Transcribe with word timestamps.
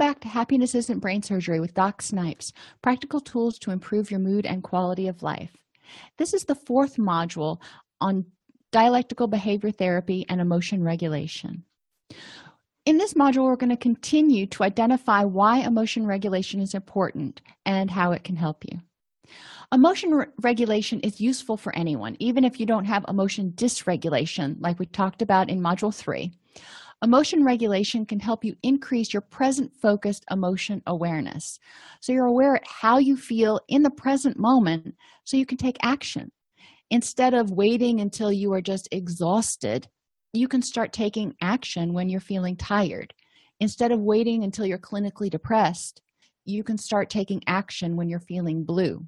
back 0.00 0.18
to 0.20 0.28
Happiness 0.28 0.74
Isn't 0.74 1.00
Brain 1.00 1.22
Surgery 1.22 1.60
with 1.60 1.74
Doc 1.74 2.00
Snipes 2.00 2.54
Practical 2.80 3.20
Tools 3.20 3.58
to 3.58 3.70
Improve 3.70 4.10
Your 4.10 4.18
Mood 4.18 4.46
and 4.46 4.62
Quality 4.62 5.08
of 5.08 5.22
Life. 5.22 5.54
This 6.16 6.32
is 6.32 6.44
the 6.44 6.54
fourth 6.54 6.96
module 6.96 7.60
on 8.00 8.24
dialectical 8.72 9.26
behavior 9.26 9.70
therapy 9.70 10.24
and 10.30 10.40
emotion 10.40 10.82
regulation. 10.82 11.64
In 12.86 12.96
this 12.96 13.12
module, 13.12 13.44
we're 13.44 13.56
going 13.56 13.68
to 13.68 13.76
continue 13.76 14.46
to 14.46 14.62
identify 14.62 15.22
why 15.22 15.58
emotion 15.58 16.06
regulation 16.06 16.62
is 16.62 16.72
important 16.72 17.42
and 17.66 17.90
how 17.90 18.12
it 18.12 18.24
can 18.24 18.36
help 18.36 18.64
you. 18.64 18.80
Emotion 19.70 20.14
re 20.14 20.24
regulation 20.40 21.00
is 21.00 21.20
useful 21.20 21.58
for 21.58 21.76
anyone, 21.76 22.16
even 22.20 22.42
if 22.42 22.58
you 22.58 22.64
don't 22.64 22.86
have 22.86 23.04
emotion 23.06 23.52
dysregulation, 23.54 24.56
like 24.60 24.78
we 24.78 24.86
talked 24.86 25.20
about 25.20 25.50
in 25.50 25.60
Module 25.60 25.94
3. 25.94 26.32
Emotion 27.02 27.42
regulation 27.42 28.04
can 28.04 28.20
help 28.20 28.44
you 28.44 28.54
increase 28.62 29.12
your 29.12 29.22
present 29.22 29.74
focused 29.74 30.24
emotion 30.30 30.82
awareness. 30.86 31.58
So 32.00 32.12
you're 32.12 32.26
aware 32.26 32.56
of 32.56 32.62
how 32.66 32.98
you 32.98 33.16
feel 33.16 33.58
in 33.68 33.82
the 33.82 33.90
present 33.90 34.38
moment 34.38 34.94
so 35.24 35.38
you 35.38 35.46
can 35.46 35.56
take 35.56 35.78
action. 35.82 36.30
Instead 36.90 37.32
of 37.32 37.52
waiting 37.52 38.00
until 38.00 38.30
you 38.30 38.52
are 38.52 38.60
just 38.60 38.86
exhausted, 38.92 39.88
you 40.34 40.46
can 40.46 40.60
start 40.60 40.92
taking 40.92 41.34
action 41.40 41.94
when 41.94 42.10
you're 42.10 42.20
feeling 42.20 42.56
tired. 42.56 43.14
Instead 43.60 43.92
of 43.92 44.00
waiting 44.00 44.44
until 44.44 44.66
you're 44.66 44.78
clinically 44.78 45.30
depressed, 45.30 46.02
you 46.44 46.62
can 46.62 46.76
start 46.76 47.08
taking 47.08 47.42
action 47.46 47.96
when 47.96 48.10
you're 48.10 48.20
feeling 48.20 48.64
blue. 48.64 49.06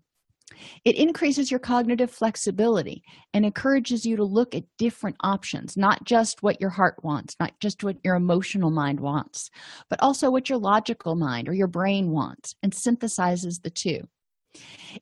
It 0.84 0.96
increases 0.96 1.50
your 1.50 1.60
cognitive 1.60 2.10
flexibility 2.10 3.02
and 3.32 3.44
encourages 3.44 4.04
you 4.04 4.16
to 4.16 4.24
look 4.24 4.54
at 4.54 4.64
different 4.78 5.16
options, 5.20 5.76
not 5.76 6.04
just 6.04 6.42
what 6.42 6.60
your 6.60 6.70
heart 6.70 7.02
wants, 7.02 7.36
not 7.40 7.58
just 7.60 7.84
what 7.84 7.96
your 8.04 8.16
emotional 8.16 8.70
mind 8.70 9.00
wants, 9.00 9.50
but 9.88 10.00
also 10.02 10.30
what 10.30 10.48
your 10.48 10.58
logical 10.58 11.14
mind 11.14 11.48
or 11.48 11.54
your 11.54 11.68
brain 11.68 12.10
wants, 12.10 12.54
and 12.62 12.72
synthesizes 12.72 13.62
the 13.62 13.70
two. 13.70 14.08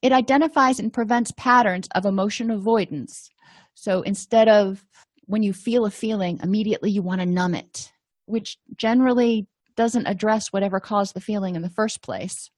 It 0.02 0.12
identifies 0.12 0.78
and 0.78 0.92
prevents 0.92 1.32
patterns 1.36 1.88
of 1.94 2.06
emotion 2.06 2.50
avoidance. 2.50 3.30
So 3.74 4.02
instead 4.02 4.48
of 4.48 4.84
when 5.24 5.42
you 5.42 5.52
feel 5.52 5.84
a 5.86 5.90
feeling, 5.90 6.38
immediately 6.42 6.90
you 6.90 7.02
want 7.02 7.20
to 7.20 7.26
numb 7.26 7.54
it, 7.54 7.92
which 8.26 8.58
generally 8.76 9.46
doesn't 9.76 10.06
address 10.06 10.52
whatever 10.52 10.80
caused 10.80 11.14
the 11.14 11.20
feeling 11.20 11.56
in 11.56 11.62
the 11.62 11.70
first 11.70 12.02
place 12.02 12.50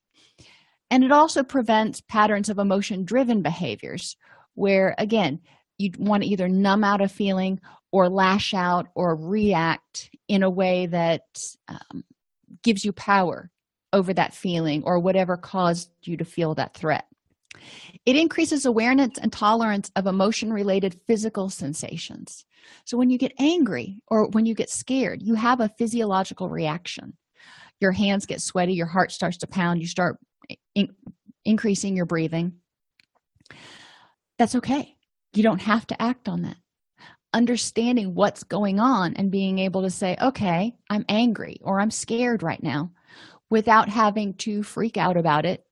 and 0.91 1.03
it 1.03 1.11
also 1.11 1.43
prevents 1.43 2.01
patterns 2.01 2.49
of 2.49 2.59
emotion 2.59 3.05
driven 3.05 3.41
behaviors 3.41 4.15
where 4.55 4.95
again 4.97 5.39
you 5.77 5.91
want 5.97 6.23
to 6.23 6.29
either 6.29 6.47
numb 6.47 6.83
out 6.83 7.01
a 7.01 7.07
feeling 7.07 7.59
or 7.91 8.09
lash 8.09 8.53
out 8.53 8.87
or 8.95 9.15
react 9.15 10.09
in 10.27 10.43
a 10.43 10.49
way 10.49 10.85
that 10.87 11.21
um, 11.67 12.03
gives 12.63 12.83
you 12.83 12.91
power 12.93 13.49
over 13.91 14.13
that 14.13 14.33
feeling 14.33 14.83
or 14.83 14.99
whatever 14.99 15.37
caused 15.37 15.89
you 16.03 16.17
to 16.17 16.25
feel 16.25 16.55
that 16.55 16.73
threat. 16.73 17.05
It 18.05 18.15
increases 18.15 18.65
awareness 18.65 19.11
and 19.21 19.31
tolerance 19.31 19.91
of 19.95 20.07
emotion 20.07 20.51
related 20.51 20.99
physical 21.05 21.49
sensations. 21.49 22.45
So 22.85 22.97
when 22.97 23.09
you 23.09 23.17
get 23.17 23.33
angry 23.37 23.99
or 24.07 24.27
when 24.29 24.45
you 24.45 24.55
get 24.55 24.69
scared 24.69 25.21
you 25.21 25.35
have 25.35 25.59
a 25.59 25.69
physiological 25.77 26.49
reaction. 26.49 27.13
Your 27.79 27.91
hands 27.91 28.25
get 28.25 28.41
sweaty 28.41 28.73
your 28.73 28.87
heart 28.87 29.11
starts 29.11 29.37
to 29.37 29.47
pound 29.47 29.81
you 29.81 29.87
start 29.87 30.17
in 30.75 30.93
increasing 31.45 31.95
your 31.95 32.05
breathing 32.05 32.53
that's 34.37 34.55
okay. 34.55 34.95
You 35.33 35.43
don't 35.43 35.61
have 35.61 35.85
to 35.87 36.01
act 36.01 36.27
on 36.27 36.41
that. 36.43 36.57
Understanding 37.33 38.13
what's 38.13 38.43
going 38.43 38.79
on 38.79 39.13
and 39.15 39.31
being 39.31 39.59
able 39.59 39.81
to 39.81 39.89
say 39.89 40.15
okay 40.21 40.75
i'm 40.89 41.03
angry 41.09 41.57
or 41.61 41.79
i'm 41.79 41.89
scared 41.89 42.43
right 42.43 42.61
now 42.61 42.91
without 43.49 43.89
having 43.89 44.35
to 44.35 44.61
freak 44.61 44.97
out 44.97 45.17
about 45.17 45.45
it 45.45 45.63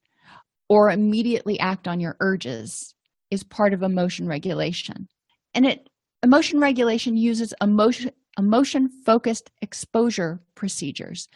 or 0.69 0.89
immediately 0.89 1.59
act 1.59 1.87
on 1.87 1.99
your 1.99 2.17
urges 2.19 2.95
is 3.29 3.43
part 3.43 3.73
of 3.73 3.83
emotion 3.83 4.27
regulation. 4.27 5.07
And 5.53 5.65
it 5.65 5.87
emotion 6.23 6.59
regulation 6.59 7.15
uses 7.15 7.53
emotion 7.61 8.11
emotion 8.39 8.89
focused 9.05 9.51
exposure 9.61 10.41
procedures 10.55 11.27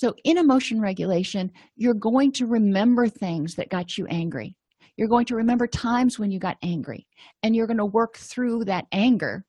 so, 0.00 0.14
in 0.24 0.38
emotion 0.38 0.80
regulation, 0.80 1.52
you're 1.76 1.92
going 1.92 2.32
to 2.32 2.46
remember 2.46 3.06
things 3.06 3.54
that 3.56 3.68
got 3.68 3.98
you 3.98 4.06
angry. 4.06 4.56
You're 4.96 5.08
going 5.08 5.26
to 5.26 5.36
remember 5.36 5.66
times 5.66 6.18
when 6.18 6.30
you 6.30 6.38
got 6.38 6.56
angry, 6.62 7.06
and 7.42 7.54
you're 7.54 7.66
going 7.66 7.76
to 7.76 7.84
work 7.84 8.16
through 8.16 8.64
that 8.64 8.86
anger 8.92 9.44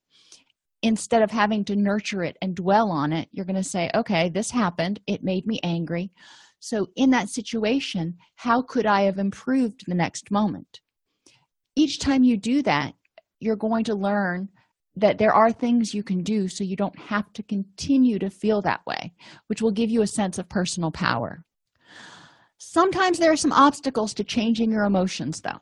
instead 0.82 1.22
of 1.22 1.32
having 1.32 1.64
to 1.64 1.78
nurture 1.78 2.22
it 2.22 2.36
and 2.42 2.54
dwell 2.54 2.92
on 2.92 3.14
it. 3.14 3.30
You're 3.32 3.46
going 3.46 3.56
to 3.56 3.64
say, 3.64 3.90
okay, 3.96 4.28
this 4.28 4.52
happened, 4.52 5.00
it 5.08 5.24
made 5.24 5.48
me 5.48 5.62
angry. 5.64 6.12
So, 6.60 6.88
in 6.98 7.12
that 7.12 7.30
situation, 7.30 8.18
how 8.36 8.62
could 8.62 8.86
I 8.86 9.04
have 9.04 9.20
improved 9.20 9.86
the 9.88 9.96
next 9.96 10.32
moment? 10.32 10.82
Each 11.78 11.98
time 11.98 12.26
you 12.26 12.36
do 12.36 12.62
that, 12.64 12.94
you're 13.40 13.56
going 13.56 13.86
to 13.86 13.96
learn 13.96 14.50
that 14.96 15.18
there 15.18 15.34
are 15.34 15.52
things 15.52 15.94
you 15.94 16.04
can 16.04 16.22
do 16.22 16.48
so 16.48 16.64
you 16.64 16.76
don't 16.76 16.98
have 17.00 17.32
to 17.34 17.44
continue 17.44 18.20
to 18.20 18.30
feel 18.30 18.62
that 18.62 18.82
way, 18.86 19.14
which 19.48 19.62
will 19.62 19.72
give 19.72 19.90
you 19.90 20.02
a 20.02 20.08
sense 20.08 20.38
of 20.38 20.50
personal 20.50 20.92
power. 20.92 21.44
Sometimes 22.58 23.18
there 23.18 23.32
are 23.32 23.38
some 23.38 23.54
obstacles 23.54 24.14
to 24.16 24.24
changing 24.24 24.72
your 24.72 24.84
emotions, 24.84 25.42
though. 25.42 25.60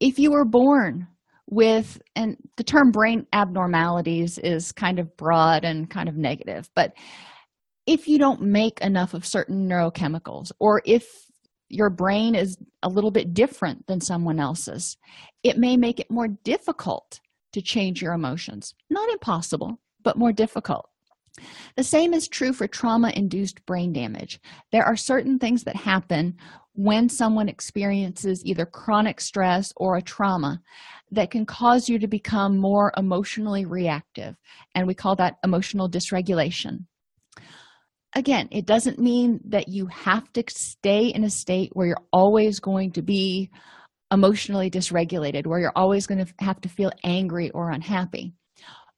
If 0.00 0.18
you 0.18 0.32
were 0.32 0.44
born 0.44 1.06
with, 1.48 2.00
and 2.16 2.36
the 2.56 2.64
term 2.64 2.90
brain 2.90 3.26
abnormalities 3.32 4.38
is 4.38 4.72
kind 4.72 4.98
of 4.98 5.16
broad 5.16 5.64
and 5.64 5.88
kind 5.88 6.08
of 6.08 6.16
negative, 6.16 6.68
but 6.74 6.92
if 7.86 8.08
you 8.08 8.18
don't 8.18 8.42
make 8.42 8.80
enough 8.80 9.14
of 9.14 9.24
certain 9.24 9.68
neurochemicals, 9.68 10.50
or 10.58 10.82
if 10.84 11.06
your 11.68 11.90
brain 11.90 12.34
is 12.34 12.56
a 12.82 12.88
little 12.88 13.10
bit 13.10 13.32
different 13.32 13.86
than 13.86 14.00
someone 14.00 14.40
else's, 14.40 14.96
it 15.42 15.58
may 15.58 15.76
make 15.76 16.00
it 16.00 16.10
more 16.10 16.28
difficult 16.44 17.20
to 17.56 17.62
change 17.62 18.02
your 18.02 18.12
emotions. 18.12 18.74
Not 18.90 19.08
impossible, 19.08 19.80
but 20.04 20.18
more 20.18 20.30
difficult. 20.30 20.90
The 21.74 21.84
same 21.84 22.12
is 22.12 22.28
true 22.28 22.52
for 22.52 22.66
trauma 22.66 23.12
induced 23.16 23.64
brain 23.64 23.94
damage. 23.94 24.38
There 24.72 24.84
are 24.84 24.94
certain 24.94 25.38
things 25.38 25.64
that 25.64 25.74
happen 25.74 26.36
when 26.74 27.08
someone 27.08 27.48
experiences 27.48 28.42
either 28.44 28.66
chronic 28.66 29.22
stress 29.22 29.72
or 29.76 29.96
a 29.96 30.02
trauma 30.02 30.60
that 31.10 31.30
can 31.30 31.46
cause 31.46 31.88
you 31.88 31.98
to 31.98 32.06
become 32.06 32.58
more 32.58 32.92
emotionally 32.98 33.64
reactive, 33.64 34.34
and 34.74 34.86
we 34.86 34.94
call 34.94 35.16
that 35.16 35.36
emotional 35.42 35.88
dysregulation. 35.88 36.84
Again, 38.14 38.48
it 38.50 38.66
doesn't 38.66 38.98
mean 38.98 39.40
that 39.48 39.68
you 39.68 39.86
have 39.86 40.30
to 40.34 40.44
stay 40.48 41.06
in 41.06 41.24
a 41.24 41.30
state 41.30 41.70
where 41.72 41.86
you're 41.86 42.06
always 42.12 42.60
going 42.60 42.92
to 42.92 43.02
be 43.02 43.50
emotionally 44.12 44.70
dysregulated 44.70 45.46
where 45.46 45.58
you're 45.58 45.72
always 45.76 46.06
going 46.06 46.24
to 46.24 46.32
have 46.38 46.60
to 46.60 46.68
feel 46.68 46.92
angry 47.04 47.50
or 47.50 47.70
unhappy. 47.70 48.32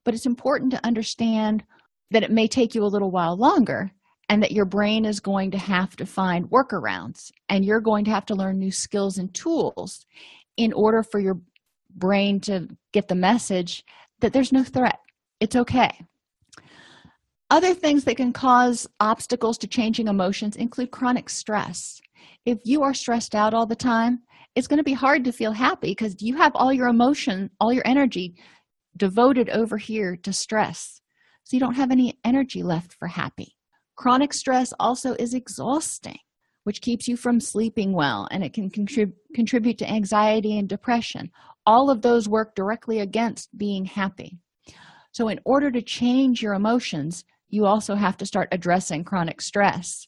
But 0.05 0.15
it's 0.15 0.27
important 0.27 0.73
to 0.73 0.87
understand 0.87 1.65
that 2.11 2.23
it 2.23 2.31
may 2.31 2.49
take 2.49 2.75
you 2.75 2.85
a 2.85 2.87
little 2.87 3.11
while 3.11 3.37
longer 3.37 3.91
and 4.29 4.43
that 4.43 4.53
your 4.53 4.65
brain 4.65 5.05
is 5.05 5.21
going 5.21 5.51
to 5.53 5.59
have 5.59 5.97
to 5.97 6.07
find 6.07 6.51
workarounds 6.51 7.31
and 7.49 7.65
you're 7.65 7.81
going 7.81 8.05
to 8.05 8.11
have 8.11 8.27
to 8.27 8.35
learn 8.35 8.59
new 8.59 8.71
skills 8.71 9.19
and 9.19 9.33
tools 9.35 10.05
in 10.57 10.73
order 10.73 11.03
for 11.03 11.19
your 11.19 11.41
brain 11.95 12.41
to 12.41 12.69
get 12.93 13.09
the 13.09 13.15
message 13.15 13.85
that 14.21 14.33
there's 14.33 14.53
no 14.53 14.63
threat. 14.63 14.99
It's 15.41 15.57
okay. 15.57 15.91
Other 17.51 17.73
things 17.73 18.05
that 18.05 18.19
can 18.19 18.33
cause 18.33 18.87
obstacles 19.01 19.57
to 19.59 19.67
changing 19.67 20.09
emotions 20.09 20.57
include 20.57 20.91
chronic 20.91 21.31
stress. 21.31 22.01
If 22.45 22.59
you 22.65 22.83
are 22.83 22.93
stressed 22.93 23.35
out 23.35 23.55
all 23.55 23.67
the 23.67 23.77
time 23.77 24.21
it's 24.59 24.67
going 24.67 24.79
to 24.79 24.85
be 24.85 24.93
hard 24.93 25.23
to 25.25 25.31
feel 25.31 25.53
happy 25.53 25.93
because 25.93 26.21
you 26.21 26.37
have 26.37 26.51
all 26.57 26.73
your 26.73 26.89
emotion 26.89 27.49
all 27.61 27.73
your 27.73 27.87
energy 27.87 28.35
devoted 28.97 29.49
over 29.51 29.77
here 29.77 30.17
to 30.17 30.33
stress. 30.33 31.01
So 31.45 31.57
you 31.57 31.61
don't 31.61 31.77
have 31.77 31.93
any 31.93 32.19
energy 32.25 32.65
left 32.65 32.93
for 32.93 33.07
happy. 33.07 33.57
Chronic 33.95 34.33
stress 34.33 34.73
also 34.81 35.15
is 35.15 35.33
exhausting 35.33 36.19
which 36.65 36.81
keeps 36.83 37.07
you 37.07 37.17
from 37.17 37.41
sleeping 37.41 37.93
well 37.93 38.27
and 38.33 38.45
it 38.45 38.53
can 38.53 38.69
contrib- 38.69 39.15
contribute 39.33 39.79
to 39.79 39.89
anxiety 39.89 40.59
and 40.59 40.69
depression. 40.69 41.31
All 41.65 41.89
of 41.89 42.03
those 42.03 42.29
work 42.29 42.57
directly 42.57 42.99
against 42.99 43.57
being 43.57 43.85
happy. 43.85 44.39
So 45.13 45.29
in 45.29 45.39
order 45.45 45.71
to 45.71 45.81
change 45.81 46.43
your 46.43 46.55
emotions 46.55 47.25
you 47.49 47.65
also 47.65 47.95
have 47.95 48.17
to 48.17 48.27
start 48.27 48.49
addressing 48.51 49.05
chronic 49.05 49.41
stress. 49.41 50.07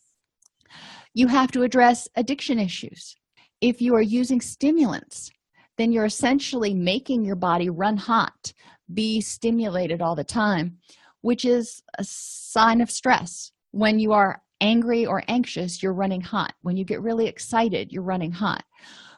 You 1.14 1.28
have 1.28 1.52
to 1.52 1.62
address 1.62 2.08
addiction 2.16 2.58
issues 2.58 3.16
if 3.60 3.80
you 3.80 3.94
are 3.94 4.02
using 4.02 4.40
stimulants 4.40 5.30
then 5.78 5.92
you're 5.92 6.04
essentially 6.04 6.74
making 6.74 7.24
your 7.24 7.36
body 7.36 7.70
run 7.70 7.96
hot 7.96 8.52
be 8.92 9.20
stimulated 9.20 10.02
all 10.02 10.14
the 10.14 10.24
time 10.24 10.78
which 11.22 11.44
is 11.44 11.82
a 11.98 12.04
sign 12.04 12.80
of 12.80 12.90
stress. 12.90 13.52
When 13.72 13.98
you 13.98 14.12
are 14.12 14.42
angry 14.60 15.06
or 15.06 15.22
anxious 15.28 15.82
you're 15.82 15.94
running 15.94 16.20
hot. 16.20 16.54
When 16.62 16.76
you 16.76 16.84
get 16.84 17.02
really 17.02 17.26
excited 17.26 17.92
you're 17.92 18.02
running 18.02 18.32
hot. 18.32 18.64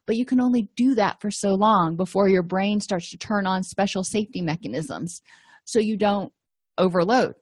But 0.06 0.16
you 0.16 0.24
can 0.24 0.40
only 0.40 0.68
do 0.76 0.94
that 0.96 1.20
for 1.20 1.30
so 1.30 1.54
long 1.54 1.96
before 1.96 2.28
your 2.28 2.42
brain 2.42 2.80
starts 2.80 3.10
to 3.10 3.18
turn 3.18 3.46
on 3.46 3.62
special 3.62 4.02
safety 4.02 4.42
mechanisms 4.42 5.22
so 5.64 5.78
you 5.78 5.96
don't 5.96 6.32
overload. 6.76 7.34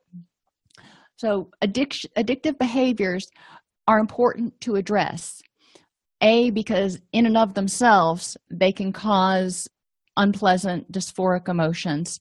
So 1.17 1.51
addiction 1.61 2.11
addictive 2.17 2.59
behaviors 2.59 3.29
are 3.87 3.99
important 3.99 4.61
to 4.63 4.77
address 4.77 5.43
a 6.21 6.51
because 6.51 6.99
in 7.13 7.27
and 7.27 7.37
of 7.37 7.55
themselves 7.55 8.37
they 8.51 8.73
can 8.73 8.93
cause 8.93 9.69
unpleasant 10.17 10.91
dysphoric 10.93 11.49
emotions. 11.49 12.21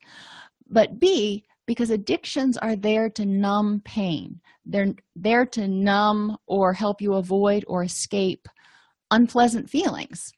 But 0.69 0.99
b 0.99 1.43
because 1.67 1.91
addictions 1.91 2.57
are 2.57 2.75
there 2.75 3.09
to 3.11 3.25
numb 3.25 3.81
pain. 3.85 4.41
They're 4.65 4.95
there 5.15 5.45
to 5.47 5.67
numb 5.67 6.37
or 6.47 6.73
help 6.73 7.01
you 7.01 7.13
avoid 7.13 7.63
or 7.67 7.83
escape 7.83 8.47
unpleasant 9.11 9.69
feelings. 9.69 10.31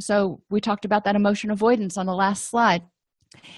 So 0.00 0.40
we 0.48 0.60
talked 0.60 0.84
about 0.84 1.04
that 1.04 1.16
emotion 1.16 1.50
avoidance 1.50 1.98
on 1.98 2.06
the 2.06 2.14
last 2.14 2.48
slide. 2.48 2.82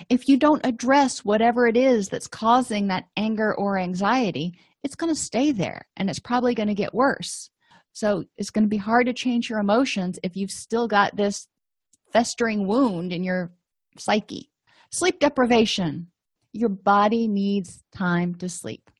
If 0.08 0.28
you 0.28 0.38
don't 0.38 0.66
address 0.66 1.24
whatever 1.24 1.66
it 1.66 1.76
is 1.76 2.08
that's 2.08 2.26
causing 2.26 2.88
that 2.88 3.06
anger 3.16 3.54
or 3.54 3.78
anxiety 3.78 4.58
it's 4.82 4.94
going 4.94 5.12
to 5.12 5.20
stay 5.20 5.52
there 5.52 5.86
and 5.96 6.08
it's 6.08 6.18
probably 6.18 6.54
going 6.54 6.68
to 6.68 6.74
get 6.74 6.94
worse 6.94 7.50
so 8.00 8.24
it's 8.38 8.48
going 8.48 8.64
to 8.64 8.68
be 8.68 8.78
hard 8.78 9.04
to 9.04 9.12
change 9.12 9.50
your 9.50 9.58
emotions 9.58 10.18
if 10.22 10.34
you've 10.34 10.50
still 10.50 10.88
got 10.88 11.14
this 11.16 11.48
festering 12.10 12.66
wound 12.66 13.12
in 13.12 13.22
your 13.22 13.52
psyche. 13.98 14.50
Sleep 14.90 15.20
deprivation. 15.20 16.06
Your 16.54 16.70
body 16.70 17.28
needs 17.28 17.84
time 17.92 18.34
to 18.36 18.48
sleep. 18.48 18.90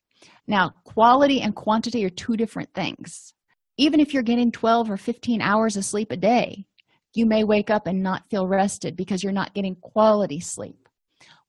Now 0.45 0.75
quality 0.83 1.41
and 1.41 1.55
quantity 1.55 2.05
are 2.05 2.11
two 2.11 2.37
different 2.37 2.71
things. 2.75 3.33
Even 3.77 3.99
if 3.99 4.13
you're 4.13 4.21
getting 4.21 4.51
12 4.51 4.91
or 4.91 4.97
15 4.97 5.41
hours 5.41 5.77
of 5.77 5.83
sleep 5.83 6.11
a 6.11 6.17
day 6.17 6.67
you 7.15 7.25
may 7.25 7.43
wake 7.43 7.71
up 7.71 7.87
and 7.87 8.03
not 8.03 8.29
feel 8.29 8.47
rested 8.47 8.95
because 8.95 9.23
you're 9.23 9.33
not 9.33 9.53
getting 9.55 9.75
quality 9.75 10.39
sleep. 10.39 10.87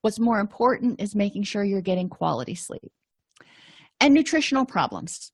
What's 0.01 0.19
more 0.19 0.39
important 0.39 0.99
is 0.99 1.15
making 1.15 1.43
sure 1.43 1.63
you're 1.63 1.81
getting 1.81 2.09
quality 2.09 2.55
sleep. 2.55 2.91
And 4.01 4.13
nutritional 4.13 4.65
problems 4.65 5.31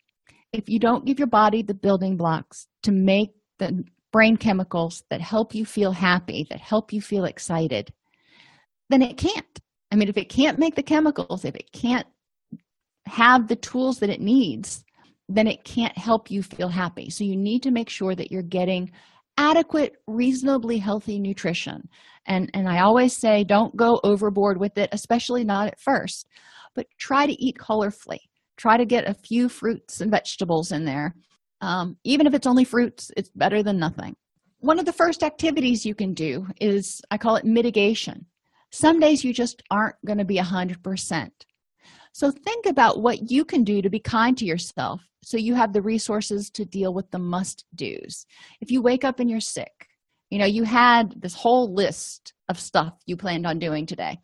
if 0.54 0.69
you 0.69 0.80
don't 0.80 1.06
give 1.06 1.19
your 1.19 1.28
body 1.28 1.62
the 1.62 1.74
building 1.74 2.18
blocks 2.18 2.68
to 2.84 2.92
make 2.92 3.31
the 3.60 3.84
brain 4.12 4.38
chemicals 4.38 5.04
that 5.10 5.22
help 5.22 5.54
you 5.54 5.66
feel 5.66 5.92
happy 5.92 6.48
that 6.50 6.60
help 6.60 6.92
you 6.92 7.01
feel 7.01 7.25
excited 7.25 7.94
then 8.90 9.01
it 9.04 9.18
can't. 9.18 9.60
I 9.92 9.96
mean 9.96 10.10
if 10.10 10.18
it 10.18 10.30
can't 10.30 10.60
make 10.60 10.75
the 10.75 10.84
chemicals 10.84 11.46
if 11.46 11.56
it 11.56 11.72
can't 11.72 12.07
have 13.06 13.48
the 13.48 13.56
tools 13.56 14.00
that 14.00 14.10
it 14.10 14.22
needs 14.22 14.84
then 15.28 15.48
it 15.48 15.63
can't 15.63 15.96
help 15.96 16.31
you 16.31 16.42
feel 16.42 16.69
happy. 16.69 17.12
So 17.12 17.24
you 17.24 17.36
need 17.36 17.62
to 17.63 17.72
make 17.72 17.88
sure 17.88 18.16
that 18.16 18.31
you're 18.31 18.42
getting 18.42 18.92
adequate 19.38 19.94
reasonably 20.07 20.80
healthy 20.80 21.19
nutrition. 21.19 21.88
And 22.25 22.50
and 22.54 22.68
i 22.68 22.80
always 22.80 23.16
say 23.16 23.44
don't 23.44 23.75
go 23.75 24.00
overboard 24.04 24.60
with 24.60 24.78
it 24.78 24.90
especially 24.92 25.44
not 25.44 25.68
at 25.68 25.80
first 25.80 26.28
but 26.75 26.88
try 26.98 27.25
to 27.25 27.44
eat 27.44 27.57
colorfully 27.57 28.19
try 28.59 28.77
to 28.77 28.85
get 28.85 29.09
a 29.09 29.13
few 29.13 29.50
fruits 29.50 30.01
and 30.01 30.11
vegetables 30.11 30.71
in 30.71 30.85
there. 30.85 31.15
Um, 31.61 31.97
even 32.03 32.27
if 32.27 32.33
it's 32.33 32.47
only 32.47 32.63
fruits 32.63 33.11
it's 33.17 33.29
better 33.29 33.63
than 33.63 33.79
nothing. 33.79 34.15
One 34.59 34.79
of 34.79 34.85
the 34.85 34.94
first 34.94 35.23
activities 35.23 35.85
you 35.85 35.95
can 35.95 36.13
do 36.13 36.45
is 36.59 37.01
i 37.11 37.17
call 37.17 37.35
it 37.38 37.45
mitigation. 37.45 38.25
Some 38.71 39.00
days 39.00 39.23
you 39.23 39.33
just 39.33 39.63
aren't 39.71 39.95
going 40.06 40.19
to 40.19 40.25
be 40.25 40.38
a 40.38 40.44
hundred 40.44 40.83
percent. 40.83 41.45
So 42.11 42.31
think 42.31 42.65
about 42.65 43.01
what 43.01 43.31
you 43.31 43.45
can 43.45 43.63
do 43.63 43.81
to 43.81 43.89
be 43.89 44.00
kind 44.00 44.38
to 44.38 44.45
yourself 44.45 45.01
so 45.23 45.38
you 45.38 45.53
have 45.56 45.73
the 45.73 45.81
resources 45.81 46.50
to 46.51 46.65
deal 46.65 46.94
with 46.94 47.09
the 47.11 47.19
must 47.19 47.65
do's 47.75 48.25
if 48.61 48.71
you 48.71 48.81
wake 48.81 49.03
up 49.03 49.19
and 49.19 49.29
you're 49.29 49.41
sick 49.41 49.88
you 50.29 50.39
know 50.39 50.45
you 50.45 50.63
had 50.63 51.13
this 51.21 51.33
whole 51.33 51.73
list 51.73 52.33
of 52.47 52.57
stuff 52.57 52.94
you 53.06 53.17
planned 53.17 53.45
on 53.45 53.59
doing 53.59 53.85
today 53.85 54.17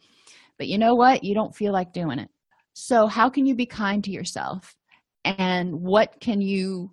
but 0.57 0.67
you 0.67 0.77
know 0.77 0.95
what? 0.95 1.23
You 1.23 1.33
don't 1.33 1.55
feel 1.55 1.73
like 1.73 1.93
doing 1.93 2.19
it 2.19 2.29
so 2.75 3.07
how 3.07 3.30
can 3.30 3.45
you 3.45 3.56
be 3.56 3.66
kind 3.66 4.04
to 4.04 4.12
yourself? 4.12 4.75
And 5.24 5.81
what 5.81 6.19
can 6.19 6.42
you 6.42 6.92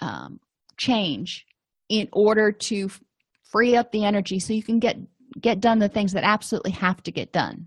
um, 0.00 0.38
change 0.76 1.46
in 1.88 2.08
order 2.12 2.52
to 2.52 2.90
free 3.50 3.74
up 3.74 3.90
the 3.90 4.04
energy 4.04 4.38
so 4.38 4.52
you 4.52 4.62
can 4.62 4.78
get 4.78 4.96
get 5.40 5.60
done 5.60 5.78
the 5.78 5.88
things 5.88 6.12
that 6.12 6.22
absolutely 6.22 6.72
have 6.72 7.02
to 7.04 7.10
get 7.10 7.32
done? 7.32 7.66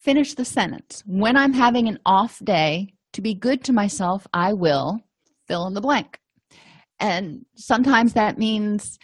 Finish 0.00 0.34
the 0.34 0.44
sentence. 0.44 1.02
When 1.06 1.36
i'm 1.36 1.52
having 1.52 1.86
an 1.86 1.98
off 2.06 2.42
day 2.42 2.94
to 3.12 3.20
be 3.20 3.34
good 3.34 3.62
to 3.64 3.72
myself 3.72 4.26
i 4.32 4.52
will 4.52 5.00
fill 5.46 5.66
in 5.66 5.74
the 5.74 5.80
blank. 5.80 6.18
And 6.98 7.44
sometimes 7.56 8.14
that 8.14 8.38
means 8.38 8.98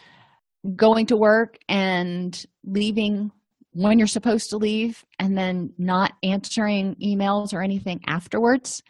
going 0.77 1.07
to 1.07 1.17
work 1.17 1.59
and 1.69 2.45
leaving 2.65 3.31
when 3.75 3.99
you're 3.99 4.07
supposed 4.07 4.51
to 4.51 4.57
leave 4.57 5.05
and 5.19 5.37
then 5.37 5.73
not 5.79 6.13
answering 6.23 6.97
emails 7.03 7.53
or 7.53 7.63
anything 7.63 8.01
afterwards 8.07 8.83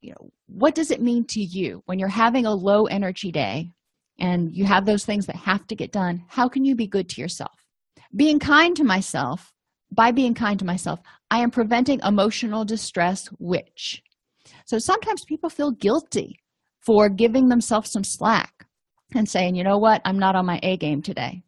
you 0.00 0.10
know 0.10 0.30
what 0.46 0.74
does 0.74 0.90
it 0.90 1.00
mean 1.00 1.24
to 1.24 1.40
you 1.40 1.82
when 1.86 1.98
you're 1.98 2.08
having 2.08 2.46
a 2.46 2.54
low 2.54 2.84
energy 2.84 3.32
day 3.32 3.70
and 4.18 4.54
you 4.54 4.64
have 4.64 4.84
those 4.84 5.04
things 5.04 5.26
that 5.26 5.36
have 5.36 5.66
to 5.66 5.74
get 5.74 5.92
done? 5.92 6.22
How 6.28 6.48
can 6.48 6.64
you 6.64 6.76
be 6.76 6.86
good 6.86 7.08
to 7.08 7.20
yourself? 7.20 7.66
Being 8.14 8.38
kind 8.38 8.76
to 8.76 8.84
myself 8.84 9.52
by 9.90 10.10
being 10.10 10.34
kind 10.34 10.58
to 10.58 10.64
myself 10.64 10.98
i 11.30 11.38
am 11.38 11.50
preventing 11.50 12.00
emotional 12.00 12.64
distress 12.64 13.26
which 13.38 14.02
so 14.64 14.78
sometimes 14.78 15.24
people 15.24 15.48
feel 15.48 15.70
guilty 15.70 16.40
for 16.80 17.08
giving 17.08 17.48
themselves 17.48 17.92
some 17.92 18.02
slack 18.02 18.66
and 19.14 19.28
saying 19.28 19.54
you 19.54 19.62
know 19.62 19.78
what? 19.78 20.02
I'm 20.04 20.18
not 20.18 20.34
on 20.34 20.46
my 20.46 20.58
a 20.62 20.76
game 20.76 21.00
today. 21.00 21.42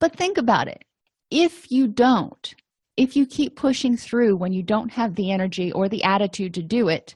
But 0.00 0.16
think 0.16 0.36
about 0.36 0.68
it 0.68 0.84
if 1.30 1.70
you 1.70 1.86
don't 1.86 2.54
if 2.96 3.14
you 3.14 3.26
keep 3.26 3.56
pushing 3.56 3.96
through 3.96 4.36
when 4.36 4.52
you 4.52 4.62
don't 4.62 4.92
have 4.92 5.14
the 5.14 5.30
energy 5.30 5.70
or 5.72 5.88
the 5.88 6.02
attitude 6.02 6.54
to 6.54 6.62
do 6.62 6.88
it 6.88 7.14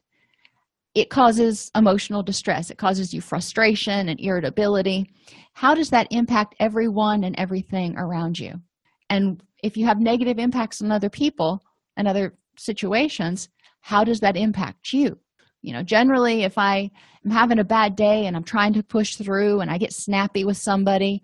it 0.96 1.08
causes 1.08 1.70
emotional 1.76 2.20
distress. 2.20 2.68
It 2.68 2.78
causes 2.78 3.14
you 3.14 3.20
frustration 3.20 4.08
and 4.08 4.18
irritability. 4.18 5.08
How 5.52 5.72
does 5.72 5.90
that 5.90 6.08
impact 6.10 6.56
everyone 6.58 7.22
and 7.22 7.38
everything 7.38 7.96
around 7.96 8.40
you? 8.40 8.60
And 9.08 9.40
if 9.62 9.76
you 9.76 9.86
have 9.86 10.00
negative 10.00 10.40
impacts 10.40 10.82
on 10.82 10.90
other 10.90 11.08
people 11.08 11.62
and 11.96 12.08
other 12.08 12.34
situations 12.56 13.48
how 13.80 14.04
does 14.04 14.20
that 14.20 14.36
impact 14.36 14.92
you? 14.92 15.18
You 15.62 15.74
know 15.74 15.82
generally 15.82 16.42
if 16.44 16.56
i 16.56 16.90
am 17.24 17.30
having 17.30 17.58
a 17.58 17.64
bad 17.64 17.94
day 17.94 18.26
and 18.26 18.34
i'm 18.34 18.44
trying 18.44 18.72
to 18.72 18.82
push 18.82 19.16
through 19.16 19.60
and 19.60 19.70
i 19.70 19.76
get 19.76 19.92
snappy 19.92 20.42
with 20.42 20.56
somebody 20.56 21.22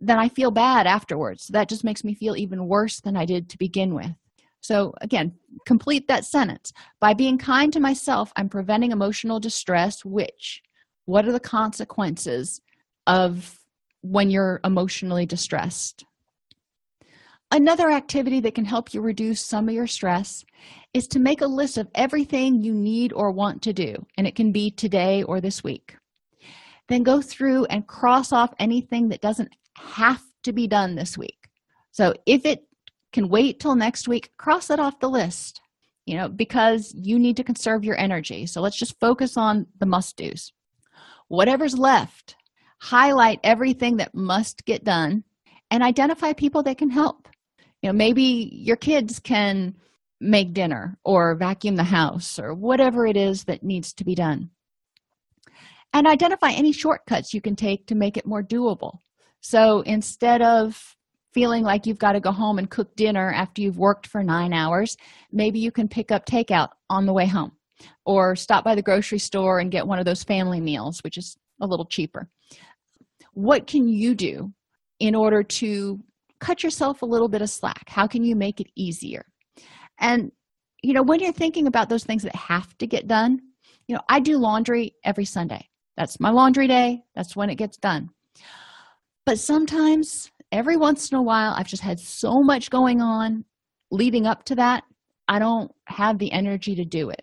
then 0.00 0.18
i 0.18 0.28
feel 0.28 0.50
bad 0.50 0.86
afterwards. 0.86 1.48
That 1.48 1.68
just 1.68 1.84
makes 1.84 2.04
me 2.04 2.14
feel 2.14 2.36
even 2.36 2.68
worse 2.68 3.00
than 3.00 3.16
i 3.16 3.24
did 3.24 3.48
to 3.50 3.58
begin 3.58 3.94
with. 3.94 4.12
So 4.60 4.94
again 5.00 5.32
complete 5.66 6.08
that 6.08 6.24
sentence. 6.24 6.72
By 7.00 7.14
being 7.14 7.38
kind 7.38 7.72
to 7.72 7.80
myself 7.80 8.32
i'm 8.36 8.48
preventing 8.48 8.92
emotional 8.92 9.40
distress 9.40 10.04
which 10.04 10.62
what 11.06 11.26
are 11.26 11.32
the 11.32 11.40
consequences 11.40 12.60
of 13.06 13.58
when 14.02 14.30
you're 14.30 14.60
emotionally 14.64 15.26
distressed? 15.26 16.04
Another 17.50 17.90
activity 17.90 18.40
that 18.40 18.54
can 18.54 18.64
help 18.64 18.92
you 18.92 19.00
reduce 19.00 19.40
some 19.40 19.68
of 19.68 19.74
your 19.74 19.86
stress 19.86 20.44
is 20.92 21.06
to 21.08 21.20
make 21.20 21.40
a 21.40 21.46
list 21.46 21.78
of 21.78 21.88
everything 21.94 22.60
you 22.60 22.74
need 22.74 23.12
or 23.12 23.30
want 23.30 23.62
to 23.62 23.72
do 23.72 23.94
and 24.16 24.26
it 24.26 24.34
can 24.34 24.50
be 24.50 24.70
today 24.70 25.22
or 25.22 25.40
this 25.40 25.62
week. 25.62 25.96
Then 26.88 27.02
go 27.02 27.22
through 27.22 27.66
and 27.66 27.86
cross 27.86 28.32
off 28.32 28.52
anything 28.58 29.08
that 29.08 29.20
doesn't 29.20 29.54
have 29.76 30.22
to 30.44 30.52
be 30.52 30.66
done 30.66 30.94
this 30.94 31.18
week. 31.18 31.48
So 31.90 32.14
if 32.26 32.44
it 32.44 32.66
can 33.14 33.28
wait 33.28 33.60
till 33.60 33.76
next 33.76 34.08
week 34.08 34.30
cross 34.36 34.68
it 34.70 34.80
off 34.80 34.98
the 34.98 35.08
list 35.08 35.60
you 36.04 36.16
know 36.16 36.28
because 36.28 36.92
you 36.94 37.18
need 37.18 37.36
to 37.36 37.44
conserve 37.44 37.84
your 37.84 37.96
energy. 37.96 38.44
So 38.44 38.60
let's 38.60 38.76
just 38.76 38.98
focus 39.00 39.36
on 39.36 39.66
the 39.78 39.86
must 39.86 40.16
do's 40.16 40.52
whatever's 41.28 41.78
left 41.78 42.36
highlight 42.80 43.40
everything 43.42 43.96
that 43.96 44.14
must 44.14 44.66
get 44.66 44.84
done 44.84 45.24
and 45.70 45.82
identify 45.82 46.34
people 46.34 46.62
that 46.64 46.76
can 46.76 46.90
help. 46.90 47.28
You 47.80 47.88
know 47.88 47.94
maybe 47.94 48.50
your 48.52 48.76
kids 48.76 49.20
can 49.20 49.76
make 50.20 50.52
dinner 50.52 50.98
or 51.04 51.36
vacuum 51.36 51.76
the 51.76 51.84
house 51.84 52.38
or 52.38 52.52
whatever 52.52 53.06
it 53.06 53.16
is 53.16 53.44
that 53.44 53.62
needs 53.62 53.92
to 53.94 54.04
be 54.04 54.14
done. 54.14 54.50
And 55.92 56.08
identify 56.08 56.50
any 56.50 56.72
shortcuts 56.72 57.32
you 57.32 57.40
can 57.40 57.54
take 57.54 57.86
to 57.86 57.94
make 57.94 58.16
it 58.16 58.26
more 58.26 58.42
doable 58.42 58.98
so 59.44 59.80
instead 59.82 60.40
of 60.40 60.96
feeling 61.34 61.64
like 61.64 61.84
you've 61.84 61.98
got 61.98 62.12
to 62.12 62.20
go 62.20 62.32
home 62.32 62.58
and 62.58 62.70
cook 62.70 62.96
dinner 62.96 63.30
after 63.32 63.60
you've 63.60 63.78
worked 63.78 64.06
for 64.06 64.22
nine 64.22 64.52
hours 64.52 64.96
maybe 65.32 65.58
you 65.58 65.70
can 65.70 65.88
pick 65.88 66.10
up 66.10 66.24
takeout 66.24 66.70
on 66.88 67.06
the 67.06 67.12
way 67.12 67.26
home 67.26 67.52
or 68.06 68.36
stop 68.36 68.64
by 68.64 68.74
the 68.74 68.82
grocery 68.82 69.18
store 69.18 69.58
and 69.58 69.70
get 69.70 69.86
one 69.86 69.98
of 69.98 70.04
those 70.04 70.24
family 70.24 70.60
meals 70.60 71.00
which 71.02 71.18
is 71.18 71.36
a 71.60 71.66
little 71.66 71.86
cheaper. 71.86 72.28
What 73.32 73.66
can 73.66 73.88
you 73.88 74.14
do 74.14 74.52
in 75.00 75.14
order 75.14 75.42
to 75.42 76.00
cut 76.40 76.62
yourself 76.62 77.02
a 77.02 77.06
little 77.06 77.28
bit 77.28 77.42
of 77.42 77.50
slack? 77.50 77.88
How 77.88 78.06
can 78.06 78.24
you 78.24 78.36
make 78.36 78.60
it 78.60 78.68
easier? 78.76 79.26
And 79.98 80.32
you 80.82 80.92
know 80.92 81.02
when 81.02 81.20
you're 81.20 81.32
thinking 81.32 81.66
about 81.66 81.88
those 81.88 82.04
things 82.04 82.22
that 82.22 82.36
have 82.36 82.76
to 82.76 82.86
get 82.86 83.06
done 83.08 83.40
you 83.86 83.94
know 83.94 84.02
i 84.10 84.20
do 84.20 84.36
laundry 84.36 84.94
every 85.04 85.24
sunday. 85.24 85.68
That's 85.96 86.18
my 86.18 86.30
laundry 86.30 86.66
day. 86.66 87.04
That's 87.14 87.36
when 87.36 87.50
it 87.50 87.54
gets 87.54 87.76
done 87.76 88.10
but 89.26 89.38
sometimes 89.38 90.30
every 90.52 90.76
once 90.76 91.10
in 91.10 91.16
a 91.16 91.22
while 91.22 91.52
i've 91.56 91.66
just 91.66 91.82
had 91.82 91.98
so 91.98 92.42
much 92.42 92.70
going 92.70 93.00
on 93.00 93.44
leading 93.90 94.26
up 94.26 94.44
to 94.44 94.54
that 94.54 94.84
i 95.28 95.38
don't 95.38 95.70
have 95.86 96.18
the 96.18 96.32
energy 96.32 96.74
to 96.74 96.84
do 96.84 97.10
it. 97.10 97.22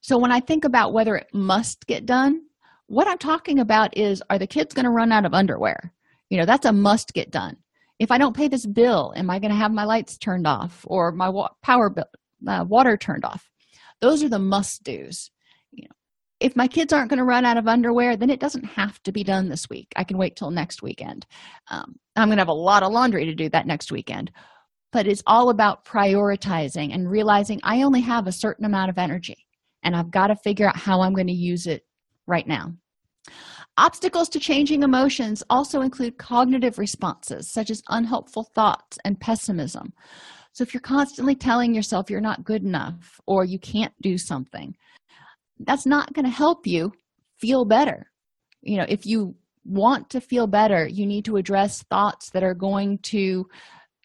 So 0.00 0.18
when 0.18 0.32
i 0.32 0.40
think 0.40 0.64
about 0.64 0.92
whether 0.92 1.16
it 1.16 1.28
must 1.32 1.86
get 1.86 2.06
done 2.06 2.42
what 2.86 3.08
i'm 3.08 3.18
talking 3.18 3.58
about 3.58 3.96
is 3.96 4.22
are 4.28 4.38
the 4.38 4.46
kids 4.46 4.74
going 4.74 4.84
to 4.84 4.90
run 4.90 5.12
out 5.12 5.24
of 5.24 5.34
underwear? 5.34 5.92
You 6.28 6.38
know 6.38 6.44
that's 6.44 6.66
a 6.66 6.72
must 6.72 7.12
get 7.14 7.30
done. 7.30 7.56
If 7.98 8.10
i 8.10 8.18
don't 8.18 8.36
pay 8.36 8.48
this 8.48 8.66
bill 8.66 9.12
am 9.16 9.30
i 9.30 9.38
going 9.38 9.50
to 9.50 9.56
have 9.56 9.72
my 9.72 9.84
lights 9.84 10.18
turned 10.18 10.46
off 10.46 10.84
or 10.86 11.12
my 11.12 11.28
wa- 11.28 11.50
power 11.62 11.90
bill 11.90 12.04
uh, 12.46 12.64
water 12.68 12.96
turned 12.96 13.24
off? 13.24 13.48
Those 14.00 14.22
are 14.22 14.28
the 14.28 14.38
must 14.38 14.82
do's 14.82 15.30
if 16.42 16.56
my 16.56 16.66
kids 16.66 16.92
aren't 16.92 17.08
going 17.08 17.18
to 17.18 17.24
run 17.24 17.44
out 17.44 17.56
of 17.56 17.68
underwear 17.68 18.16
then 18.16 18.30
it 18.30 18.40
doesn't 18.40 18.64
have 18.64 19.02
to 19.02 19.12
be 19.12 19.24
done 19.24 19.48
this 19.48 19.68
week. 19.68 19.92
I 19.96 20.04
can 20.04 20.18
wait 20.18 20.36
till 20.36 20.50
next 20.50 20.82
weekend. 20.82 21.26
Um, 21.70 21.96
i'm 22.16 22.28
going 22.28 22.36
to 22.36 22.42
have 22.42 22.48
a 22.48 22.52
lot 22.52 22.82
of 22.82 22.92
laundry 22.92 23.24
to 23.24 23.34
do 23.34 23.48
that 23.50 23.66
next 23.66 23.92
weekend. 23.92 24.30
But 24.92 25.06
it's 25.06 25.22
all 25.26 25.48
about 25.48 25.84
prioritizing 25.84 26.94
and 26.94 27.10
realizing 27.10 27.60
i 27.62 27.82
only 27.82 28.00
have 28.02 28.26
a 28.26 28.32
certain 28.32 28.64
amount 28.64 28.90
of 28.90 28.98
energy 28.98 29.46
and 29.82 29.96
i've 29.96 30.10
got 30.10 30.28
to 30.28 30.36
figure 30.36 30.68
out 30.68 30.76
how 30.76 31.00
i'm 31.00 31.14
going 31.14 31.26
to 31.28 31.32
use 31.32 31.66
it 31.66 31.84
right 32.26 32.46
now. 32.46 32.72
Obstacles 33.78 34.28
to 34.28 34.38
changing 34.38 34.82
emotions 34.82 35.42
also 35.48 35.80
include 35.80 36.18
cognitive 36.18 36.78
responses 36.78 37.50
such 37.50 37.70
as 37.70 37.82
unhelpful 37.88 38.44
thoughts 38.54 38.98
and 39.04 39.18
pessimism. 39.18 39.92
So 40.52 40.62
if 40.62 40.74
you're 40.74 40.82
constantly 40.82 41.34
telling 41.34 41.74
yourself 41.74 42.10
you're 42.10 42.20
not 42.20 42.44
good 42.44 42.62
enough 42.62 43.18
or 43.26 43.44
you 43.44 43.58
can't 43.58 43.94
do 44.02 44.18
something 44.18 44.76
that's 45.66 45.86
not 45.86 46.12
going 46.12 46.24
to 46.24 46.30
help 46.30 46.66
you 46.66 46.92
feel 47.38 47.64
better. 47.64 48.10
You 48.62 48.78
know 48.78 48.86
if 48.88 49.06
you 49.06 49.34
want 49.64 50.10
to 50.10 50.20
feel 50.20 50.46
better 50.48 50.88
you 50.88 51.06
need 51.06 51.24
to 51.24 51.36
address 51.36 51.84
thoughts 51.84 52.30
that 52.30 52.42
are 52.42 52.54
going 52.54 52.98
to 52.98 53.46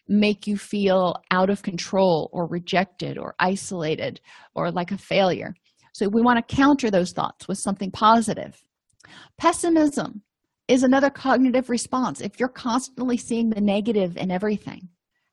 make 0.06 0.46
you 0.46 0.56
feel 0.56 1.16
out 1.30 1.50
of 1.50 1.62
control 1.62 2.30
or 2.32 2.46
rejected 2.46 3.18
or 3.18 3.34
isolated 3.40 4.20
or 4.54 4.70
like 4.70 4.92
a 4.92 4.98
failure. 4.98 5.52
So 5.92 6.08
we 6.08 6.22
want 6.22 6.38
to 6.38 6.56
counter 6.56 6.90
those 6.90 7.12
thoughts 7.12 7.48
with 7.48 7.58
something 7.58 7.90
positive. 7.90 8.62
Pessimism 9.36 10.22
is 10.68 10.82
another 10.82 11.10
cognitive 11.10 11.68
response. 11.68 12.20
If 12.20 12.38
you're 12.38 12.48
constantly 12.48 13.16
seeing 13.16 13.50
the 13.50 13.60
negative 13.60 14.16
in 14.16 14.30
everything 14.30 14.88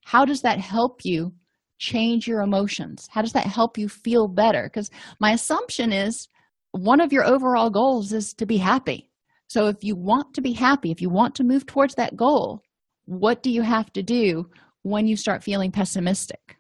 how 0.05 0.24
does 0.24 0.41
that 0.44 0.60
help 0.60 1.03
you 1.03 1.34
change 1.77 2.27
your 2.27 2.41
emotions? 2.41 3.08
How 3.12 3.22
does 3.22 3.34
that 3.34 3.48
help 3.48 3.77
you 3.77 3.89
feel 3.89 4.27
better? 4.27 4.63
Because 4.63 4.89
my 5.20 5.32
assumption 5.32 5.91
is 5.91 6.27
one 6.72 7.01
of 7.01 7.13
your 7.13 7.25
overall 7.25 7.70
goals 7.70 8.13
is 8.13 8.34
to 8.36 8.46
be 8.46 8.58
happy. 8.58 9.10
So 9.48 9.67
if 9.67 9.84
you 9.84 9.96
want 9.96 10.34
to 10.34 10.41
be 10.41 10.53
happy 10.53 10.91
if 10.91 11.01
you 11.01 11.10
want 11.10 11.36
to 11.36 11.44
move 11.44 11.65
towards 11.65 11.96
that 11.96 12.15
goal 12.15 12.63
what 13.05 13.44
do 13.44 13.51
you 13.51 13.62
have 13.62 13.91
to 13.94 14.03
do 14.03 14.50
when 14.82 15.08
you 15.08 15.15
start 15.15 15.44
feeling 15.44 15.72
pessimistic? 15.72 16.58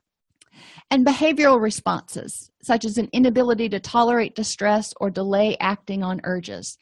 And 0.91 1.05
behavioral 1.05 1.59
responses 1.59 2.51
such 2.61 2.85
as 2.85 2.97
an 2.97 3.09
inability 3.11 3.69
to 3.69 3.79
tolerate 3.79 4.35
distress 4.35 4.93
or 4.99 5.09
delay 5.09 5.57
acting 5.59 6.03
on 6.03 6.21
urges. 6.23 6.77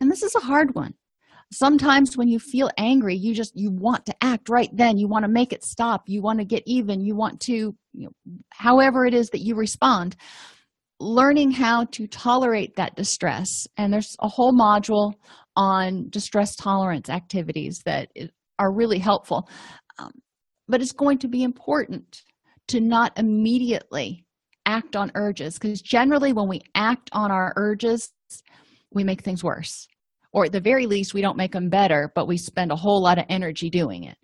And 0.00 0.10
this 0.10 0.22
is 0.22 0.34
a 0.34 0.40
hard 0.40 0.74
one 0.74 0.94
sometimes 1.54 2.16
when 2.16 2.28
you 2.28 2.38
feel 2.38 2.70
angry 2.78 3.16
you 3.16 3.34
just 3.34 3.52
you 3.54 3.70
want 3.70 4.04
to 4.06 4.14
act 4.20 4.48
right 4.48 4.70
then. 4.72 4.98
You 4.98 5.08
want 5.08 5.24
to 5.24 5.30
make 5.30 5.52
it 5.52 5.64
stop. 5.64 6.02
You 6.06 6.22
want 6.22 6.38
to 6.40 6.44
get 6.44 6.62
even. 6.66 7.00
You 7.00 7.16
want 7.16 7.40
to 7.42 7.52
you 7.52 7.74
know, 8.26 8.34
however 8.50 9.06
it 9.06 9.14
is 9.14 9.30
that 9.30 9.40
you 9.40 9.54
respond. 9.54 10.16
Learning 11.00 11.50
how 11.50 11.84
to 11.92 12.06
tolerate 12.06 12.76
that 12.76 12.96
distress 12.96 13.66
and 13.76 13.92
there's 13.92 14.16
a 14.20 14.28
whole 14.28 14.52
module 14.52 15.12
on 15.56 16.08
distress 16.10 16.54
tolerance 16.56 17.08
activities 17.08 17.80
that 17.84 18.08
are 18.58 18.72
really 18.72 18.98
helpful. 18.98 19.48
Um, 19.98 20.12
but 20.68 20.80
it's 20.80 20.92
going 20.92 21.18
to 21.18 21.28
be 21.28 21.42
important 21.42 22.22
to 22.68 22.80
not 22.80 23.12
immediately 23.18 24.24
act 24.66 24.96
on 24.96 25.12
urges 25.14 25.58
because 25.58 25.82
generally 25.82 26.32
when 26.32 26.48
we 26.48 26.60
act 26.74 27.10
on 27.12 27.30
our 27.30 27.52
urges 27.56 28.10
we 28.92 29.04
make 29.04 29.22
things 29.22 29.44
worse 29.44 29.86
or 30.34 30.44
at 30.44 30.52
the 30.52 30.60
very 30.60 30.84
least 30.84 31.14
we 31.14 31.22
don't 31.22 31.38
make 31.38 31.52
them 31.52 31.70
better 31.70 32.12
but 32.14 32.28
we 32.28 32.36
spend 32.36 32.70
a 32.70 32.76
whole 32.76 33.02
lot 33.02 33.18
of 33.18 33.24
energy 33.30 33.70
doing 33.70 34.04
it. 34.04 34.18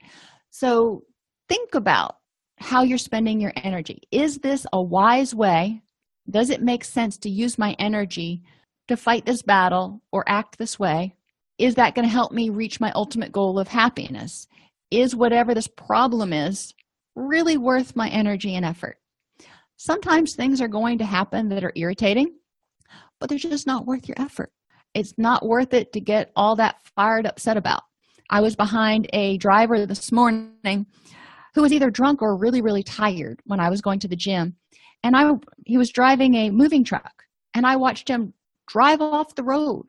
So 0.50 1.04
think 1.48 1.74
about 1.74 2.16
how 2.58 2.82
you're 2.82 2.98
spending 2.98 3.40
your 3.40 3.52
energy. 3.56 4.02
Is 4.10 4.36
this 4.38 4.66
a 4.72 4.82
wise 4.82 5.34
way? 5.34 5.80
Does 6.28 6.50
it 6.50 6.62
make 6.62 6.84
sense 6.84 7.16
to 7.18 7.30
use 7.30 7.58
my 7.58 7.74
energy 7.78 8.42
to 8.88 8.96
fight 8.96 9.24
this 9.24 9.42
battle 9.42 10.02
or 10.12 10.28
act 10.28 10.58
this 10.58 10.78
way? 10.78 11.14
Is 11.58 11.76
that 11.76 11.94
going 11.94 12.06
to 12.06 12.12
help 12.12 12.32
me 12.32 12.50
reach 12.50 12.80
my 12.80 12.92
ultimate 12.92 13.32
goal 13.32 13.58
of 13.58 13.68
happiness? 13.68 14.46
Is 14.90 15.16
whatever 15.16 15.54
this 15.54 15.68
problem 15.68 16.32
is 16.32 16.74
really 17.14 17.56
worth 17.56 17.96
my 17.96 18.08
energy 18.08 18.54
and 18.54 18.64
effort? 18.64 18.98
Sometimes 19.76 20.34
things 20.34 20.60
are 20.60 20.68
going 20.68 20.98
to 20.98 21.04
happen 21.06 21.48
that 21.48 21.64
are 21.64 21.72
irritating 21.74 22.34
but 23.20 23.28
they're 23.28 23.38
just 23.38 23.66
not 23.66 23.86
worth 23.86 24.08
your 24.08 24.16
effort 24.18 24.50
it's 24.94 25.14
not 25.18 25.46
worth 25.46 25.72
it 25.74 25.92
to 25.92 26.00
get 26.00 26.30
all 26.36 26.56
that 26.56 26.76
fired 26.96 27.26
upset 27.26 27.56
about. 27.56 27.82
I 28.30 28.40
was 28.40 28.56
behind 28.56 29.08
a 29.12 29.38
driver 29.38 29.86
this 29.86 30.12
morning 30.12 30.86
who 31.54 31.62
was 31.62 31.72
either 31.72 31.90
drunk 31.90 32.22
or 32.22 32.36
really 32.36 32.62
really 32.62 32.82
tired 32.82 33.40
when 33.44 33.60
i 33.60 33.68
was 33.68 33.80
going 33.80 33.98
to 34.00 34.08
the 34.08 34.16
gym. 34.16 34.56
And 35.02 35.16
i 35.16 35.32
he 35.66 35.78
was 35.78 35.90
driving 35.90 36.34
a 36.34 36.50
moving 36.50 36.84
truck 36.84 37.24
and 37.54 37.66
i 37.66 37.76
watched 37.76 38.08
him 38.08 38.34
drive 38.66 39.00
off 39.00 39.34
the 39.34 39.42
road 39.42 39.86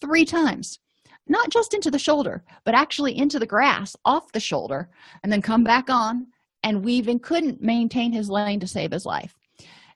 three 0.00 0.24
times 0.24 0.80
not 1.28 1.50
just 1.50 1.72
into 1.72 1.90
the 1.90 1.98
shoulder 1.98 2.42
but 2.64 2.74
actually 2.74 3.16
into 3.16 3.38
the 3.38 3.46
grass 3.46 3.94
off 4.04 4.32
the 4.32 4.40
shoulder 4.40 4.90
and 5.22 5.32
then 5.32 5.40
come 5.40 5.62
back 5.62 5.88
on 5.88 6.26
and 6.64 6.84
weave 6.84 7.08
and 7.08 7.22
couldn't 7.22 7.62
maintain 7.62 8.12
his 8.12 8.28
lane 8.28 8.58
to 8.58 8.66
save 8.66 8.90
his 8.90 9.04
life. 9.04 9.34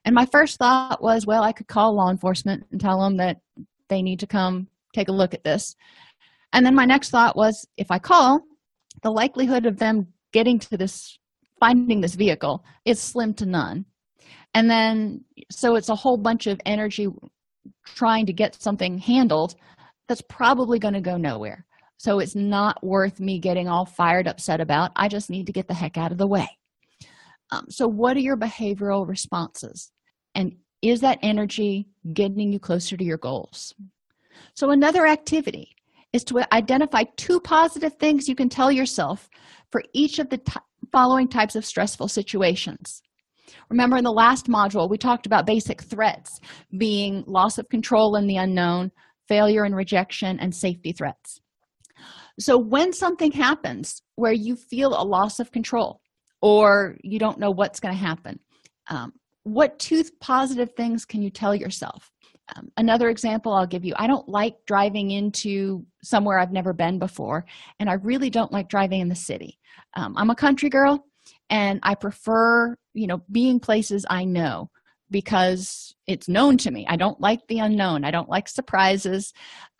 And 0.05 0.15
my 0.15 0.25
first 0.25 0.57
thought 0.57 1.01
was 1.01 1.25
well 1.25 1.43
i 1.43 1.51
could 1.51 1.67
call 1.67 1.95
law 1.95 2.09
enforcement 2.09 2.65
and 2.71 2.79
tell 2.79 3.01
them 3.01 3.17
that 3.17 3.41
they 3.89 4.01
need 4.01 4.19
to 4.19 4.27
come 4.27 4.67
take 4.93 5.09
a 5.09 5.13
look 5.13 5.33
at 5.33 5.43
this. 5.43 5.75
And 6.53 6.65
then 6.65 6.75
my 6.75 6.85
next 6.85 7.11
thought 7.11 7.35
was 7.35 7.67
if 7.77 7.91
i 7.91 7.99
call 7.99 8.41
the 9.03 9.11
likelihood 9.11 9.65
of 9.65 9.77
them 9.77 10.07
getting 10.33 10.59
to 10.59 10.77
this 10.77 11.17
finding 11.59 12.01
this 12.01 12.15
vehicle 12.15 12.63
is 12.85 12.99
slim 12.99 13.33
to 13.35 13.45
none. 13.45 13.85
And 14.53 14.69
then 14.69 15.25
so 15.51 15.75
it's 15.75 15.89
a 15.89 15.95
whole 15.95 16.17
bunch 16.17 16.47
of 16.47 16.59
energy 16.65 17.07
trying 17.85 18.25
to 18.25 18.33
get 18.33 18.61
something 18.61 18.97
handled 18.97 19.55
that's 20.07 20.23
probably 20.29 20.79
going 20.79 20.93
to 20.93 21.01
go 21.01 21.17
nowhere. 21.17 21.65
So 21.97 22.19
it's 22.19 22.35
not 22.35 22.83
worth 22.83 23.19
me 23.19 23.39
getting 23.39 23.67
all 23.67 23.85
fired 23.85 24.27
upset 24.27 24.61
about. 24.61 24.91
I 24.95 25.07
just 25.07 25.29
need 25.29 25.45
to 25.47 25.53
get 25.53 25.67
the 25.67 25.73
heck 25.73 25.97
out 25.97 26.11
of 26.11 26.17
the 26.17 26.27
way. 26.27 26.47
Um, 27.51 27.65
so 27.69 27.87
what 27.87 28.15
are 28.15 28.21
your 28.21 28.37
behavioral 28.37 29.07
responses? 29.07 29.91
And 30.33 30.55
is 30.81 31.01
that 31.01 31.19
energy 31.21 31.87
getting 32.13 32.51
you 32.51 32.59
closer 32.59 32.95
to 32.95 33.03
your 33.03 33.17
goals? 33.17 33.73
So 34.53 34.71
another 34.71 35.05
activity 35.05 35.75
is 36.13 36.23
to 36.25 36.53
identify 36.53 37.03
two 37.17 37.39
positive 37.39 37.93
things 37.95 38.27
you 38.27 38.35
can 38.35 38.49
tell 38.49 38.71
yourself 38.71 39.29
for 39.71 39.83
each 39.93 40.19
of 40.19 40.29
the 40.29 40.41
following 40.91 41.27
types 41.27 41.55
of 41.55 41.65
stressful 41.65 42.07
situations. 42.07 43.01
Remember 43.69 43.97
in 43.97 44.03
the 44.03 44.11
last 44.11 44.47
module 44.47 44.89
we 44.89 44.97
talked 44.97 45.25
about 45.25 45.45
basic 45.45 45.81
threats 45.81 46.39
being 46.77 47.23
loss 47.27 47.57
of 47.57 47.69
control 47.69 48.15
in 48.15 48.27
the 48.27 48.37
unknown 48.37 48.91
failure 49.27 49.63
and 49.63 49.75
rejection 49.75 50.39
and 50.39 50.53
safety 50.55 50.91
threats. 50.91 51.39
So 52.39 52.57
when 52.57 52.93
something 52.93 53.31
happens 53.31 54.01
where 54.15 54.33
you 54.33 54.55
feel 54.55 54.89
a 54.89 55.03
loss 55.03 55.39
of 55.39 55.51
control 55.51 56.01
or 56.41 56.97
you 57.03 57.19
don't 57.19 57.37
know 57.37 57.51
what's 57.51 57.79
going 57.79 57.93
to 57.93 57.99
happen 57.99 58.39
um, 58.89 59.13
what 59.53 59.79
two 59.79 60.03
positive 60.19 60.71
things 60.75 61.05
can 61.05 61.21
you 61.21 61.29
tell 61.29 61.55
yourself? 61.55 62.11
Um, 62.55 62.71
another 62.77 63.09
example 63.09 63.53
i'll 63.53 63.67
give 63.67 63.85
you 63.85 63.93
i 63.97 64.07
don't 64.07 64.27
like 64.27 64.55
driving 64.65 65.11
into 65.11 65.85
somewhere 66.01 66.39
i've 66.39 66.51
never 66.51 66.73
been 66.73 66.97
before 66.97 67.45
and 67.79 67.87
i 67.87 67.93
really 67.93 68.31
don't 68.31 68.51
like 68.51 68.67
driving 68.69 69.01
in 69.01 69.07
the 69.07 69.15
city. 69.15 69.59
Um, 69.95 70.15
i'm 70.17 70.31
a 70.31 70.35
country 70.35 70.67
girl 70.67 71.05
and 71.51 71.79
i 71.83 71.93
prefer 71.93 72.75
you 72.95 73.05
know 73.05 73.21
being 73.31 73.59
places 73.59 74.03
i 74.09 74.25
know 74.25 74.71
because 75.11 75.95
it's 76.05 76.27
known 76.27 76.57
to 76.57 76.71
me. 76.71 76.85
I 76.87 76.95
don't 76.95 77.19
like 77.19 77.39
the 77.47 77.59
unknown. 77.59 78.03
I 78.03 78.11
don't 78.11 78.29
like 78.29 78.47
surprises 78.47 79.31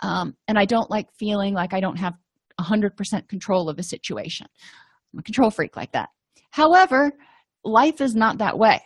um, 0.01 0.35
and 0.47 0.59
i 0.59 0.65
don't 0.65 0.91
like 0.91 1.07
feeling 1.17 1.55
like 1.55 1.73
i 1.73 1.79
don't 1.79 1.97
have 1.97 2.13
100% 2.59 3.27
control 3.29 3.69
of 3.69 3.79
a 3.79 3.83
situation. 3.83 4.47
I'm 5.13 5.19
a 5.19 5.23
control 5.23 5.49
freak 5.49 5.75
like 5.75 5.93
that. 5.93 6.09
However 6.51 7.13
life 7.63 8.01
is 8.01 8.15
not 8.15 8.37
that 8.37 8.59
way 8.59 8.81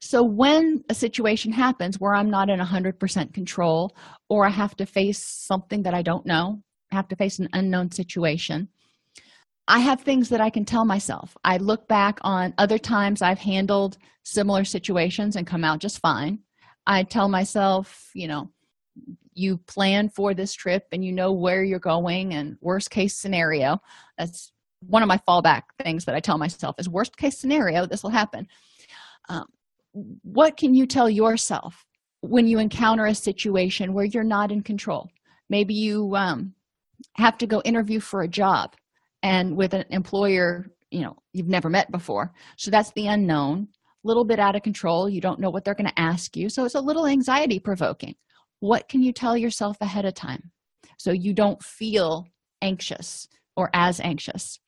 so 0.00 0.22
when 0.22 0.84
a 0.88 0.94
situation 0.94 1.52
happens 1.52 1.98
where 1.98 2.14
i'm 2.14 2.30
not 2.30 2.50
in 2.50 2.60
100% 2.60 3.34
control 3.34 3.96
or 4.28 4.46
i 4.46 4.50
have 4.50 4.76
to 4.76 4.86
face 4.86 5.22
something 5.22 5.82
that 5.82 5.94
i 5.94 6.02
don't 6.02 6.26
know 6.26 6.62
I 6.90 6.94
have 6.94 7.08
to 7.08 7.16
face 7.16 7.38
an 7.38 7.48
unknown 7.52 7.90
situation 7.90 8.68
i 9.66 9.78
have 9.78 10.00
things 10.00 10.28
that 10.30 10.40
i 10.40 10.50
can 10.50 10.64
tell 10.64 10.84
myself. 10.84 11.36
I 11.44 11.58
look 11.58 11.88
back 11.88 12.18
on 12.22 12.54
other 12.58 12.78
times 12.78 13.22
i've 13.22 13.38
handled 13.38 13.98
similar 14.24 14.64
situations 14.64 15.36
and 15.36 15.46
come 15.46 15.64
out 15.64 15.80
just 15.80 16.00
fine. 16.00 16.40
I 16.86 17.02
tell 17.02 17.28
myself 17.28 18.10
you 18.14 18.28
know 18.28 18.50
you 19.34 19.56
plan 19.56 20.08
for 20.08 20.34
this 20.34 20.52
trip 20.52 20.86
and 20.92 21.04
you 21.04 21.12
know 21.12 21.32
where 21.32 21.62
you're 21.62 21.78
going 21.78 22.34
and 22.34 22.56
worst 22.60 22.90
case 22.90 23.14
scenario. 23.14 23.80
That's 24.18 24.52
one 24.80 25.02
of 25.02 25.08
my 25.08 25.18
fallback 25.28 25.62
things 25.82 26.04
that 26.04 26.14
i 26.14 26.20
tell 26.20 26.38
myself 26.38 26.76
is 26.78 26.88
worst 26.88 27.16
case 27.16 27.38
scenario 27.38 27.86
this 27.86 28.02
will 28.02 28.10
happen. 28.10 28.46
Um, 29.28 29.46
what 29.92 30.56
can 30.56 30.74
you 30.74 30.86
tell 30.86 31.08
yourself 31.08 31.84
when 32.20 32.46
you 32.46 32.58
encounter 32.58 33.06
a 33.06 33.14
situation 33.14 33.92
where 33.92 34.04
you're 34.04 34.24
not 34.24 34.52
in 34.52 34.62
control? 34.62 35.08
Maybe 35.48 35.74
you 35.74 36.14
um, 36.14 36.54
have 37.16 37.38
to 37.38 37.46
go 37.46 37.62
interview 37.64 38.00
for 38.00 38.22
a 38.22 38.28
job 38.28 38.74
and 39.22 39.56
with 39.56 39.74
an 39.74 39.84
employer 39.90 40.66
you 40.90 41.00
know 41.00 41.16
you've 41.32 41.48
never 41.48 41.68
met 41.68 41.90
before. 41.90 42.32
So 42.56 42.70
that's 42.70 42.92
the 42.92 43.06
unknown. 43.08 43.68
A 44.04 44.08
little 44.08 44.24
bit 44.24 44.38
out 44.38 44.56
of 44.56 44.62
control. 44.62 45.08
You 45.08 45.20
don't 45.20 45.40
know 45.40 45.50
what 45.50 45.64
they're 45.64 45.74
going 45.74 45.90
to 45.90 46.00
ask 46.00 46.36
you. 46.36 46.48
So 46.48 46.64
it's 46.64 46.76
a 46.76 46.80
little 46.80 47.06
anxiety 47.06 47.58
provoking. 47.58 48.14
What 48.60 48.88
can 48.88 49.02
you 49.02 49.12
tell 49.12 49.36
yourself 49.36 49.76
ahead 49.80 50.04
of 50.04 50.14
time 50.14 50.50
so 50.98 51.12
you 51.12 51.34
don't 51.34 51.62
feel 51.62 52.26
anxious 52.62 53.28
or 53.56 53.70
as 53.74 54.00
anxious 54.00 54.58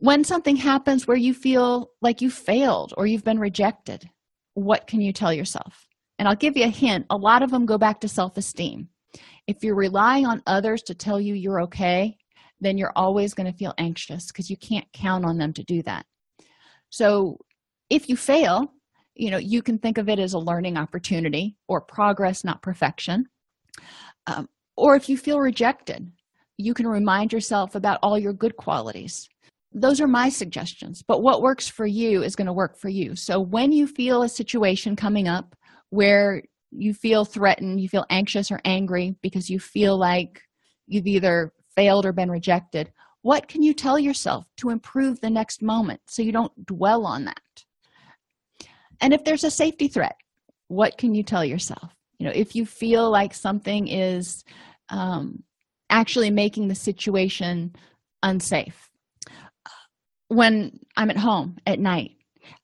when 0.00 0.24
something 0.24 0.56
happens 0.56 1.06
where 1.06 1.16
you 1.16 1.34
feel 1.34 1.90
like 2.00 2.20
you 2.20 2.30
failed 2.30 2.92
or 2.96 3.06
you've 3.06 3.24
been 3.24 3.38
rejected 3.38 4.10
what 4.54 4.88
can 4.88 5.00
you 5.00 5.12
tell 5.12 5.32
yourself? 5.32 5.86
And 6.18 6.26
i'll 6.26 6.34
give 6.34 6.56
you 6.56 6.64
a 6.64 6.68
hint. 6.68 7.06
A 7.10 7.16
lot 7.16 7.42
of 7.42 7.50
them 7.50 7.66
go 7.66 7.78
back 7.78 8.00
to 8.00 8.08
self-esteem. 8.08 8.88
If 9.46 9.62
you're 9.62 9.76
relying 9.76 10.26
on 10.26 10.42
others 10.46 10.82
to 10.84 10.94
tell 10.94 11.20
you 11.20 11.34
you're 11.34 11.62
okay 11.62 12.16
then 12.62 12.76
you're 12.76 12.92
always 12.94 13.32
going 13.32 13.50
to 13.50 13.56
feel 13.56 13.72
anxious 13.78 14.26
because 14.26 14.50
you 14.50 14.56
can't 14.56 14.86
count 14.92 15.24
on 15.24 15.38
them 15.38 15.50
to 15.54 15.64
do 15.64 15.82
that. 15.84 16.04
So 16.90 17.38
if 17.90 18.08
you 18.08 18.16
fail 18.16 18.72
you 19.14 19.30
know 19.30 19.38
you 19.38 19.60
can 19.62 19.78
think 19.78 19.98
of 19.98 20.08
it 20.08 20.18
as 20.18 20.32
a 20.32 20.38
learning 20.38 20.78
opportunity 20.78 21.56
or 21.68 21.80
progress 21.80 22.42
not 22.42 22.62
perfection. 22.62 23.26
Um, 24.26 24.48
or 24.76 24.96
if 24.96 25.08
you 25.10 25.18
feel 25.18 25.38
rejected 25.38 26.10
you 26.56 26.74
can 26.74 26.86
remind 26.86 27.32
yourself 27.32 27.74
about 27.74 27.98
all 28.02 28.18
your 28.18 28.34
good 28.34 28.56
qualities 28.56 29.28
those 29.72 30.00
are 30.00 30.08
my 30.08 30.28
suggestions 30.28 31.02
but 31.02 31.22
what 31.22 31.42
works 31.42 31.68
for 31.68 31.86
you 31.86 32.22
is 32.22 32.36
going 32.36 32.46
to 32.46 32.52
work 32.52 32.76
for 32.76 32.88
you. 32.88 33.14
So 33.14 33.40
when 33.40 33.72
you 33.72 33.86
feel 33.86 34.22
a 34.22 34.28
situation 34.28 34.96
coming 34.96 35.28
up 35.28 35.54
where 35.90 36.42
you 36.70 36.94
feel 36.94 37.24
threatened 37.24 37.80
you 37.80 37.88
feel 37.88 38.06
anxious 38.10 38.50
or 38.50 38.60
angry 38.64 39.16
because 39.22 39.48
you 39.48 39.58
feel 39.58 39.96
like 39.96 40.42
you've 40.86 41.06
either 41.06 41.52
failed 41.76 42.04
or 42.04 42.12
been 42.12 42.30
rejected 42.30 42.92
what 43.22 43.48
can 43.48 43.62
you 43.62 43.74
tell 43.74 43.98
yourself 43.98 44.46
to 44.56 44.70
improve 44.70 45.20
the 45.20 45.28
next 45.28 45.62
moment 45.62 46.00
so 46.06 46.22
you 46.22 46.32
don't 46.32 46.64
dwell 46.64 47.04
on 47.04 47.26
that? 47.26 47.64
And 49.02 49.12
if 49.12 49.24
there's 49.24 49.44
a 49.44 49.50
safety 49.50 49.88
threat 49.88 50.16
what 50.68 50.98
can 50.98 51.14
you 51.14 51.22
tell 51.22 51.44
yourself? 51.44 51.94
You 52.18 52.26
know 52.26 52.32
if 52.34 52.56
you 52.56 52.66
feel 52.66 53.10
like 53.10 53.34
something 53.34 53.86
is 53.88 54.44
um, 54.88 55.44
actually 55.90 56.30
making 56.30 56.68
the 56.68 56.74
situation 56.74 57.74
unsafe 58.22 58.89
when 60.30 60.78
i'm 60.96 61.10
at 61.10 61.16
home 61.16 61.56
at 61.66 61.80
night 61.80 62.12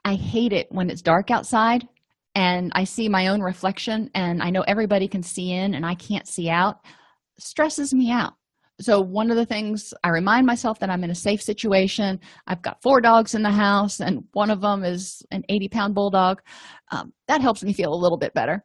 i 0.04 0.14
hate 0.14 0.52
it 0.52 0.68
when 0.70 0.88
it's 0.88 1.02
dark 1.02 1.30
outside 1.30 1.86
and 2.36 2.70
i 2.74 2.84
see 2.84 3.08
my 3.08 3.26
own 3.26 3.40
reflection 3.40 4.08
and 4.14 4.40
i 4.40 4.50
know 4.50 4.62
everybody 4.68 5.08
can 5.08 5.22
see 5.22 5.52
in 5.52 5.74
and 5.74 5.84
i 5.84 5.94
can't 5.94 6.28
see 6.28 6.48
out. 6.48 6.76
Stresses 7.38 7.92
me 7.92 8.10
out. 8.10 8.34
So 8.80 9.00
one 9.00 9.30
of 9.30 9.36
the 9.36 9.46
things 9.46 9.92
i 10.04 10.10
remind 10.10 10.46
myself 10.46 10.78
that 10.78 10.90
i'm 10.90 11.02
in 11.02 11.10
a 11.10 11.14
safe 11.14 11.42
situation. 11.42 12.20
I've 12.46 12.62
got 12.62 12.82
four 12.82 13.00
dogs 13.00 13.34
in 13.34 13.42
the 13.42 13.50
house 13.50 14.00
and 14.00 14.22
one 14.32 14.50
of 14.50 14.60
them 14.60 14.84
is 14.84 15.22
an 15.32 15.42
80 15.48 15.68
pound 15.68 15.94
bulldog. 15.94 16.40
Um, 16.92 17.12
that 17.26 17.40
helps 17.40 17.64
me 17.64 17.72
feel 17.72 17.92
a 17.92 18.02
little 18.02 18.18
bit 18.18 18.34
better. 18.34 18.64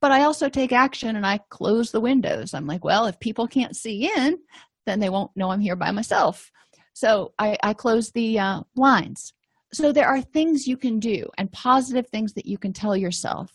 But 0.00 0.12
i 0.12 0.22
also 0.22 0.48
take 0.48 0.72
action 0.72 1.16
and 1.16 1.26
i 1.26 1.40
close 1.50 1.90
the 1.90 2.00
windows. 2.00 2.54
I'm 2.54 2.66
like 2.66 2.84
well 2.84 3.06
if 3.06 3.20
people 3.20 3.46
can't 3.46 3.76
see 3.76 4.10
in 4.16 4.38
then 4.86 5.00
they 5.00 5.08
won't 5.08 5.30
know 5.34 5.50
i'm 5.50 5.60
here 5.60 5.76
by 5.76 5.90
myself 5.90 6.50
so 6.94 7.32
i, 7.38 7.56
I 7.62 7.74
close 7.74 8.10
the 8.10 8.38
uh, 8.38 8.62
blinds. 8.74 9.34
So 9.72 9.92
there 9.92 10.06
are 10.06 10.22
things 10.22 10.68
you 10.68 10.76
can 10.76 11.00
do 11.00 11.28
and 11.36 11.50
positive 11.50 12.06
things 12.06 12.32
that 12.34 12.46
you 12.46 12.58
can 12.58 12.72
tell 12.72 12.96
yourself. 12.96 13.52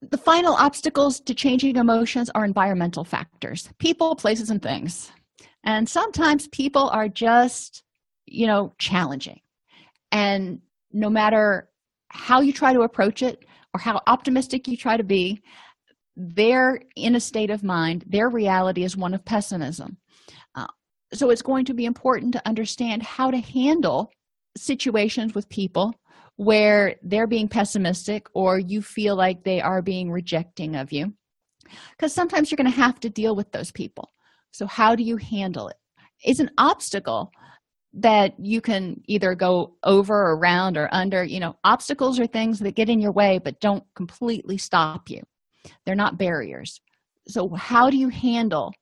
The 0.00 0.16
final 0.16 0.54
obstacles 0.54 1.20
to 1.20 1.34
changing 1.34 1.76
emotions 1.76 2.30
are 2.34 2.44
environmental 2.44 3.04
factors 3.04 3.68
people 3.78 4.16
places 4.16 4.50
and 4.50 4.62
things. 4.62 5.12
And 5.64 5.88
sometimes 5.88 6.48
people 6.48 6.88
are 6.88 7.08
just 7.08 7.84
you 8.26 8.46
know 8.46 8.74
challenging. 8.78 9.40
And 10.10 10.60
no 10.92 11.10
matter 11.10 11.68
how 12.08 12.40
you 12.40 12.52
try 12.52 12.72
to 12.72 12.82
approach 12.82 13.22
it 13.22 13.44
or 13.74 13.80
how 13.80 14.00
optimistic 14.06 14.66
you 14.66 14.76
try 14.76 14.96
to 14.96 15.04
be 15.04 15.42
they're 16.18 16.80
in 16.96 17.14
a 17.14 17.20
state 17.20 17.50
of 17.50 17.62
mind. 17.62 18.04
Their 18.08 18.28
reality 18.28 18.82
is 18.82 18.96
one 18.96 19.14
of 19.14 19.24
pessimism. 19.24 19.98
Uh, 20.54 20.66
so 21.12 21.30
it's 21.30 21.42
going 21.42 21.64
to 21.66 21.74
be 21.74 21.86
important 21.86 22.32
to 22.34 22.48
understand 22.48 23.02
how 23.02 23.30
to 23.30 23.38
handle 23.38 24.10
situations 24.56 25.34
with 25.34 25.48
people 25.48 25.94
where 26.36 26.96
they're 27.02 27.26
being 27.26 27.48
pessimistic 27.48 28.26
or 28.34 28.58
you 28.58 28.82
feel 28.82 29.16
like 29.16 29.42
they 29.42 29.60
are 29.60 29.82
being 29.82 30.10
rejecting 30.10 30.76
of 30.76 30.92
you. 30.92 31.12
Because 31.90 32.14
sometimes 32.14 32.50
you're 32.50 32.56
going 32.56 32.70
to 32.70 32.80
have 32.80 33.00
to 33.00 33.10
deal 33.10 33.34
with 33.34 33.50
those 33.52 33.72
people. 33.72 34.12
So 34.52 34.66
how 34.66 34.94
do 34.94 35.02
you 35.02 35.16
handle 35.16 35.68
it? 35.68 35.76
It's 36.22 36.40
an 36.40 36.50
obstacle 36.58 37.32
that 37.94 38.34
you 38.38 38.60
can 38.60 39.02
either 39.06 39.34
go 39.34 39.76
over 39.82 40.14
or 40.14 40.36
around 40.36 40.76
or 40.76 40.88
under. 40.92 41.24
You 41.24 41.40
know 41.40 41.56
obstacles 41.64 42.20
are 42.20 42.26
things 42.26 42.58
that 42.60 42.74
get 42.74 42.88
in 42.88 43.00
your 43.00 43.12
way 43.12 43.38
but 43.38 43.60
don't 43.60 43.84
completely 43.94 44.58
stop 44.58 45.10
you. 45.10 45.22
They're 45.84 45.94
not 45.94 46.18
barriers. 46.18 46.80
So 47.26 47.48
how 47.50 47.90
do 47.90 47.96
you 47.96 48.08
handle 48.08 48.72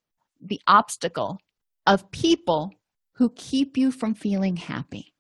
the 0.41 0.61
obstacle 0.67 1.39
of 1.87 2.11
people 2.11 2.73
who 3.15 3.31
keep 3.37 3.77
you 3.77 3.91
from 3.91 4.15
feeling 4.15 4.57
happy. 4.57 5.15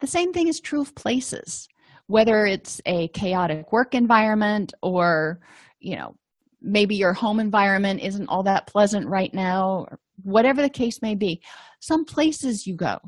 The 0.00 0.06
same 0.06 0.32
thing 0.32 0.48
is 0.48 0.60
true 0.60 0.80
of 0.80 0.94
places 0.94 1.68
whether 2.10 2.44
it's 2.44 2.80
a 2.86 3.06
chaotic 3.08 3.72
work 3.72 3.94
environment 3.94 4.74
or 4.82 5.38
you 5.78 5.94
know 5.96 6.16
maybe 6.60 6.96
your 6.96 7.12
home 7.12 7.38
environment 7.38 8.00
isn't 8.02 8.26
all 8.26 8.42
that 8.42 8.66
pleasant 8.66 9.06
right 9.06 9.32
now 9.32 9.86
or 9.88 9.98
whatever 10.24 10.60
the 10.60 10.68
case 10.68 11.00
may 11.00 11.14
be. 11.14 11.40
Some 11.78 12.04
places 12.04 12.66
you 12.66 12.74
go 12.74 12.98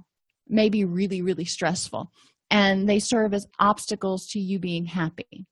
may 0.46 0.68
be 0.68 0.84
really 0.84 1.20
really 1.20 1.44
stressful 1.44 2.12
and 2.50 2.88
they 2.88 3.00
serve 3.00 3.34
as 3.34 3.48
obstacles 3.58 4.28
to 4.28 4.38
you 4.38 4.60
being 4.60 4.84
happy. 4.84 5.46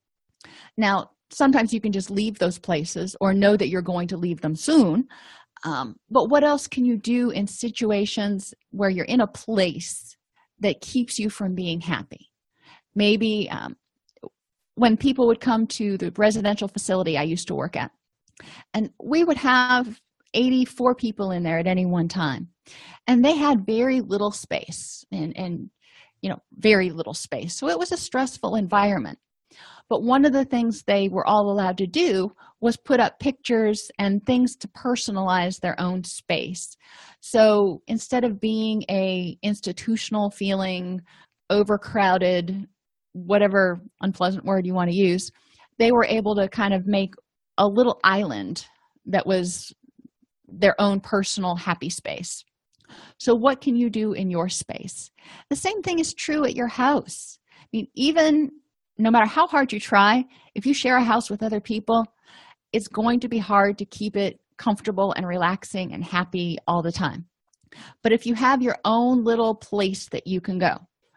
Now 0.77 1.11
sometimes 1.33 1.75
you 1.75 1.81
can 1.81 1.90
just 1.90 2.11
leave 2.11 2.38
those 2.38 2.59
places 2.59 3.16
or 3.21 3.35
know 3.35 3.57
that 3.57 3.69
you're 3.69 3.83
going 3.83 4.07
to 4.09 4.16
leave 4.16 4.40
them 4.43 4.55
soon 4.55 5.09
um, 5.64 5.96
but 6.11 6.29
what 6.29 6.44
else 6.44 6.66
can 6.66 6.85
you 6.85 6.96
do 6.96 7.31
in 7.31 7.46
situations 7.46 8.55
where 8.70 8.90
you're 8.90 9.05
in 9.05 9.20
a 9.20 9.27
place 9.27 10.16
that 10.61 10.81
keeps 10.81 11.18
you 11.18 11.31
from 11.31 11.55
being 11.55 11.81
happy? 11.81 12.31
Maybe 12.94 13.49
um, 13.51 13.77
when 14.75 14.96
people 14.96 15.27
would 15.27 15.40
come 15.40 15.66
to 15.66 15.99
the 15.99 16.12
residential 16.16 16.68
facility 16.68 17.18
i 17.18 17.23
used 17.23 17.49
to 17.49 17.55
work 17.55 17.77
at 17.77 17.90
and 18.73 18.90
we 19.03 19.25
would 19.25 19.37
have 19.37 20.01
84 20.33 20.94
people 20.94 21.33
in 21.33 21.42
there 21.42 21.59
at 21.59 21.66
any 21.66 21.85
one 21.85 22.09
time 22.09 22.49
and 23.07 23.25
they 23.25 23.37
had 23.37 23.66
very 23.66 24.01
little 24.01 24.31
space 24.31 25.05
and 25.12 25.37
and 25.37 25.70
you 26.23 26.29
know 26.29 26.40
very 26.57 26.90
little 26.90 27.14
space. 27.14 27.55
So 27.55 27.68
it 27.68 27.79
was 27.79 27.92
a 27.92 27.96
stressful 27.96 28.55
environment 28.57 29.18
but 29.90 30.03
one 30.03 30.24
of 30.24 30.33
the 30.33 30.46
things 30.46 30.83
they 30.83 31.09
were 31.09 31.26
all 31.26 31.50
allowed 31.50 31.76
to 31.79 31.87
do 31.87 32.33
was 32.61 32.79
put 32.79 33.00
up 33.00 33.18
pictures 33.18 33.90
and 33.98 34.24
things 34.24 34.57
to 34.57 34.68
personalize 34.68 35.61
their 35.61 35.79
own 35.79 36.05
space. 36.05 36.76
So 37.20 37.83
instead 37.88 38.24
of 38.24 38.40
being 38.40 38.85
a 38.88 39.37
institutional 39.42 40.31
feeling 40.31 41.03
overcrowded 41.50 42.66
whatever 43.12 43.81
unpleasant 44.00 44.44
word 44.44 44.64
you 44.64 44.72
want 44.72 44.88
to 44.88 44.96
use 44.96 45.33
they 45.81 45.90
were 45.90 46.05
able 46.05 46.37
to 46.37 46.46
kind 46.48 46.74
of 46.74 46.87
make 46.87 47.14
a 47.59 47.66
little 47.66 47.98
island 48.05 48.66
that 49.07 49.26
was 49.26 49.72
their 50.46 50.79
own 50.81 51.00
personal 51.00 51.57
happy 51.57 51.88
space. 51.88 52.44
So 53.18 53.35
what 53.35 53.61
can 53.62 53.76
you 53.76 53.88
do 53.88 54.12
in 54.12 54.31
your 54.31 54.48
space? 54.48 55.11
The 55.48 55.57
same 55.57 55.83
thing 55.83 55.98
is 55.98 56.12
true 56.12 56.44
at 56.44 56.55
your 56.55 56.68
house. 56.68 57.38
I 57.59 57.66
mean 57.72 57.88
even 57.94 58.50
no 59.03 59.11
matter 59.11 59.27
how 59.27 59.47
hard 59.47 59.73
you 59.73 59.81
try 59.81 60.25
if 60.55 60.67
you 60.67 60.75
share 60.75 60.97
a 60.97 61.05
house 61.05 61.31
with 61.31 61.43
other 61.43 61.61
people 61.61 62.05
it's 62.73 62.89
going 62.89 63.21
to 63.21 63.29
be 63.29 63.39
hard 63.39 63.79
to 63.79 63.85
keep 63.85 64.17
it 64.17 64.41
comfortable 64.61 65.13
and 65.17 65.27
relaxing 65.27 65.93
and 65.93 66.05
happy 66.05 66.59
all 66.67 66.83
the 66.83 66.93
time. 66.93 67.25
But 68.03 68.13
if 68.13 68.27
you 68.27 68.35
have 68.35 68.63
your 68.63 68.77
own 68.85 69.25
little 69.25 69.55
place 69.55 70.09
that 70.11 70.27
you 70.27 70.41
can 70.41 70.59
go 70.59 70.77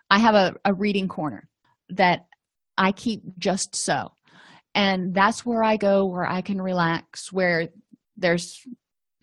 i 0.10 0.20
have 0.20 0.36
a, 0.36 0.56
a 0.66 0.74
reading 0.74 1.08
corner 1.08 1.50
that 1.90 2.26
i 2.78 2.92
keep 2.92 3.22
just 3.38 3.76
so. 3.76 4.12
And 4.76 5.14
that's 5.14 5.46
where 5.46 5.64
i 5.64 5.78
go 5.78 6.06
where 6.06 6.28
i 6.28 6.42
can 6.42 6.62
relax 6.62 7.32
where 7.32 7.70
there's 8.18 8.60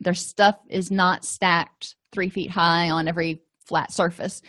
their 0.01 0.14
stuff 0.14 0.57
is 0.68 0.90
not 0.90 1.25
stacked 1.25 1.94
three 2.12 2.31
feet 2.31 2.51
high 2.51 2.90
on 2.90 3.07
every 3.07 3.42
flat 3.66 3.92
surface. 3.92 4.42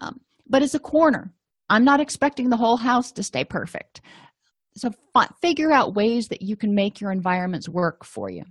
Um, 0.00 0.20
but 0.48 0.62
it's 0.62 0.74
a 0.74 0.80
corner 0.80 1.32
i'm 1.70 1.84
not 1.84 2.00
expecting 2.00 2.50
the 2.50 2.56
whole 2.56 2.76
house 2.76 3.12
to 3.12 3.22
stay 3.22 3.44
perfect. 3.44 4.00
So 4.76 4.90
f- 5.16 5.32
figure 5.40 5.72
out 5.72 5.94
ways 5.94 6.28
that 6.28 6.42
you 6.42 6.54
can 6.54 6.74
make 6.74 7.00
your 7.00 7.10
environments 7.10 7.68
work 7.68 8.04
for 8.04 8.28
you. 8.28 8.44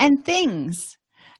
And 0.00 0.24
things 0.24 0.96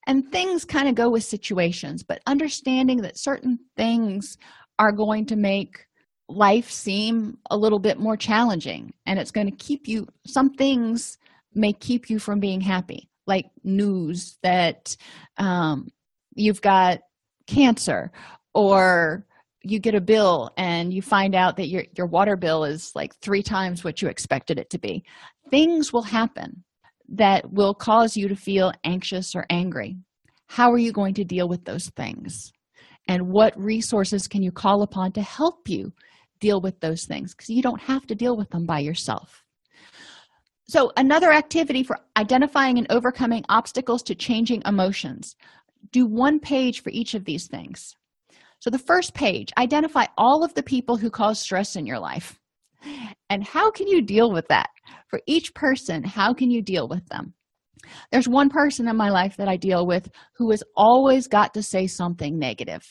and 0.06 0.30
things 0.30 0.64
kind 0.64 0.88
of 0.88 0.94
go 0.94 1.10
with 1.10 1.24
situations 1.24 2.02
but 2.02 2.20
understanding 2.26 3.02
that 3.02 3.18
certain 3.18 3.58
things 3.76 4.36
are 4.78 4.92
going 4.92 5.26
to 5.26 5.36
make 5.36 5.86
life 6.28 6.70
seem 6.70 7.38
a 7.50 7.56
little 7.56 7.78
bit 7.78 7.98
more 7.98 8.16
challenging 8.16 8.92
and 9.06 9.18
it's 9.18 9.30
going 9.30 9.48
to 9.48 9.56
keep 9.56 9.88
you 9.88 10.06
some 10.26 10.50
things 10.50 11.18
may 11.54 11.72
keep 11.72 12.10
you 12.10 12.18
from 12.18 12.40
being 12.40 12.60
happy 12.60 13.08
like 13.26 13.46
news 13.64 14.38
that 14.42 14.96
um, 15.38 15.88
you've 16.34 16.60
got 16.60 17.00
cancer 17.46 18.10
or 18.54 19.24
you 19.70 19.78
get 19.78 19.94
a 19.94 20.00
bill 20.00 20.50
and 20.56 20.92
you 20.92 21.02
find 21.02 21.34
out 21.34 21.56
that 21.56 21.68
your, 21.68 21.84
your 21.96 22.06
water 22.06 22.36
bill 22.36 22.64
is 22.64 22.92
like 22.94 23.14
three 23.16 23.42
times 23.42 23.84
what 23.84 24.00
you 24.00 24.08
expected 24.08 24.58
it 24.58 24.70
to 24.70 24.78
be. 24.78 25.04
Things 25.50 25.92
will 25.92 26.02
happen 26.02 26.64
that 27.08 27.50
will 27.52 27.74
cause 27.74 28.16
you 28.16 28.28
to 28.28 28.36
feel 28.36 28.72
anxious 28.84 29.34
or 29.34 29.46
angry. 29.50 29.96
How 30.48 30.72
are 30.72 30.78
you 30.78 30.92
going 30.92 31.14
to 31.14 31.24
deal 31.24 31.48
with 31.48 31.64
those 31.64 31.88
things? 31.90 32.52
And 33.08 33.28
what 33.28 33.58
resources 33.58 34.26
can 34.26 34.42
you 34.42 34.50
call 34.50 34.82
upon 34.82 35.12
to 35.12 35.22
help 35.22 35.68
you 35.68 35.92
deal 36.40 36.60
with 36.60 36.78
those 36.80 37.04
things? 37.04 37.34
Because 37.34 37.50
you 37.50 37.62
don't 37.62 37.80
have 37.80 38.06
to 38.06 38.14
deal 38.14 38.36
with 38.36 38.50
them 38.50 38.66
by 38.66 38.80
yourself. 38.80 39.42
So 40.68 40.92
another 40.96 41.32
activity 41.32 41.84
for 41.84 41.98
identifying 42.16 42.78
and 42.78 42.86
overcoming 42.90 43.44
obstacles 43.48 44.02
to 44.04 44.16
changing 44.16 44.62
emotions. 44.66 45.36
Do 45.92 46.06
one 46.06 46.40
page 46.40 46.82
for 46.82 46.90
each 46.90 47.14
of 47.14 47.24
these 47.24 47.46
things 47.46 47.94
so 48.58 48.70
the 48.70 48.78
first 48.78 49.14
page 49.14 49.52
identify 49.58 50.06
all 50.16 50.44
of 50.44 50.54
the 50.54 50.62
people 50.62 50.96
who 50.96 51.10
cause 51.10 51.38
stress 51.38 51.76
in 51.76 51.86
your 51.86 51.98
life. 51.98 52.38
And 53.30 53.44
how 53.44 53.70
can 53.70 53.88
you 53.88 54.02
deal 54.02 54.32
with 54.32 54.46
that? 54.48 54.70
For 55.08 55.20
each 55.26 55.54
person 55.54 56.04
how 56.04 56.32
can 56.32 56.50
you 56.50 56.62
deal 56.62 56.88
with 56.88 57.06
them? 57.08 57.34
There's 58.10 58.28
one 58.28 58.48
person 58.48 58.88
in 58.88 58.96
my 58.96 59.10
life 59.10 59.36
that 59.36 59.48
i 59.48 59.56
deal 59.56 59.86
with 59.86 60.08
who 60.36 60.50
has 60.50 60.62
always 60.76 61.26
got 61.26 61.54
to 61.54 61.62
say 61.62 61.86
something 61.86 62.38
negative. 62.38 62.82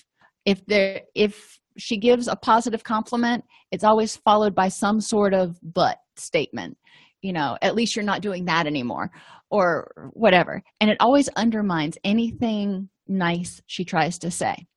If 0.45 0.65
there 0.65 1.01
if 1.15 1.60
she 1.78 1.97
gives 1.97 2.28
a 2.28 2.36
positive 2.36 2.84
compliment 2.84 3.43
it's 3.71 3.84
always 3.84 4.15
followed 4.17 4.56
by 4.56 4.69
some 4.69 5.01
sort 5.01 5.34
of 5.34 5.58
but 5.62 5.97
statement. 6.17 6.78
You 7.21 7.34
know 7.34 7.58
at 7.62 7.75
least 7.75 7.95
you're 7.95 8.06
not 8.06 8.21
doing 8.21 8.45
that 8.45 8.67
anymore 8.67 9.12
or 9.49 10.12
whatever. 10.13 10.62
And 10.80 10.89
it 10.89 10.97
always 10.99 11.30
undermines 11.30 11.97
anything 12.04 12.89
nice 13.08 13.62
she 13.67 13.86
tries 13.86 14.17
to 14.19 14.32
say 14.32 14.67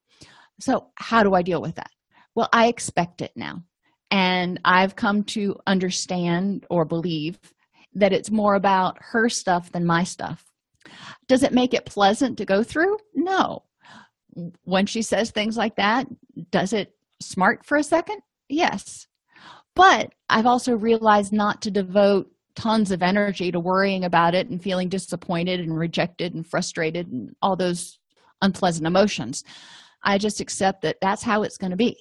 so 0.60 0.88
how 0.96 1.22
do 1.22 1.34
i 1.34 1.42
deal 1.42 1.62
with 1.62 1.74
that? 1.76 1.90
Well 2.34 2.48
i 2.52 2.66
expect 2.66 3.22
it 3.22 3.32
now. 3.36 3.62
And 4.10 4.60
i've 4.64 4.96
come 4.96 5.24
to 5.24 5.56
understand 5.66 6.66
or 6.70 6.84
believe 6.84 7.38
that 7.94 8.12
it's 8.12 8.30
more 8.30 8.54
about 8.54 8.98
her 9.00 9.28
stuff 9.28 9.72
than 9.72 9.84
my 9.84 10.04
stuff. 10.04 10.44
Does 11.26 11.42
it 11.42 11.52
make 11.52 11.74
it 11.74 11.84
pleasant 11.84 12.38
to 12.38 12.44
go 12.44 12.62
through? 12.62 12.98
No. 13.14 13.64
When 14.64 14.86
she 14.86 15.02
says 15.02 15.30
things 15.30 15.56
like 15.56 15.76
that 15.76 16.06
does 16.50 16.72
it 16.72 16.94
smart 17.20 17.66
for 17.66 17.76
a 17.76 17.82
second? 17.82 18.20
Yes. 18.48 19.06
But 19.74 20.12
i've 20.28 20.46
also 20.46 20.74
realized 20.76 21.32
not 21.32 21.62
to 21.62 21.70
devote 21.70 22.30
tons 22.58 22.90
of 22.90 23.02
energy 23.02 23.52
to 23.52 23.60
worrying 23.60 24.04
about 24.04 24.34
it 24.34 24.48
and 24.48 24.60
feeling 24.60 24.88
disappointed 24.88 25.60
and 25.60 25.78
rejected 25.78 26.34
and 26.34 26.44
frustrated 26.44 27.06
and 27.06 27.34
all 27.40 27.54
those 27.54 28.00
unpleasant 28.42 28.86
emotions 28.86 29.44
i 30.02 30.18
just 30.18 30.40
accept 30.40 30.82
that 30.82 30.96
that's 31.00 31.22
how 31.22 31.42
it's 31.42 31.58
going 31.58 31.70
to 31.70 31.76
be. 31.76 31.96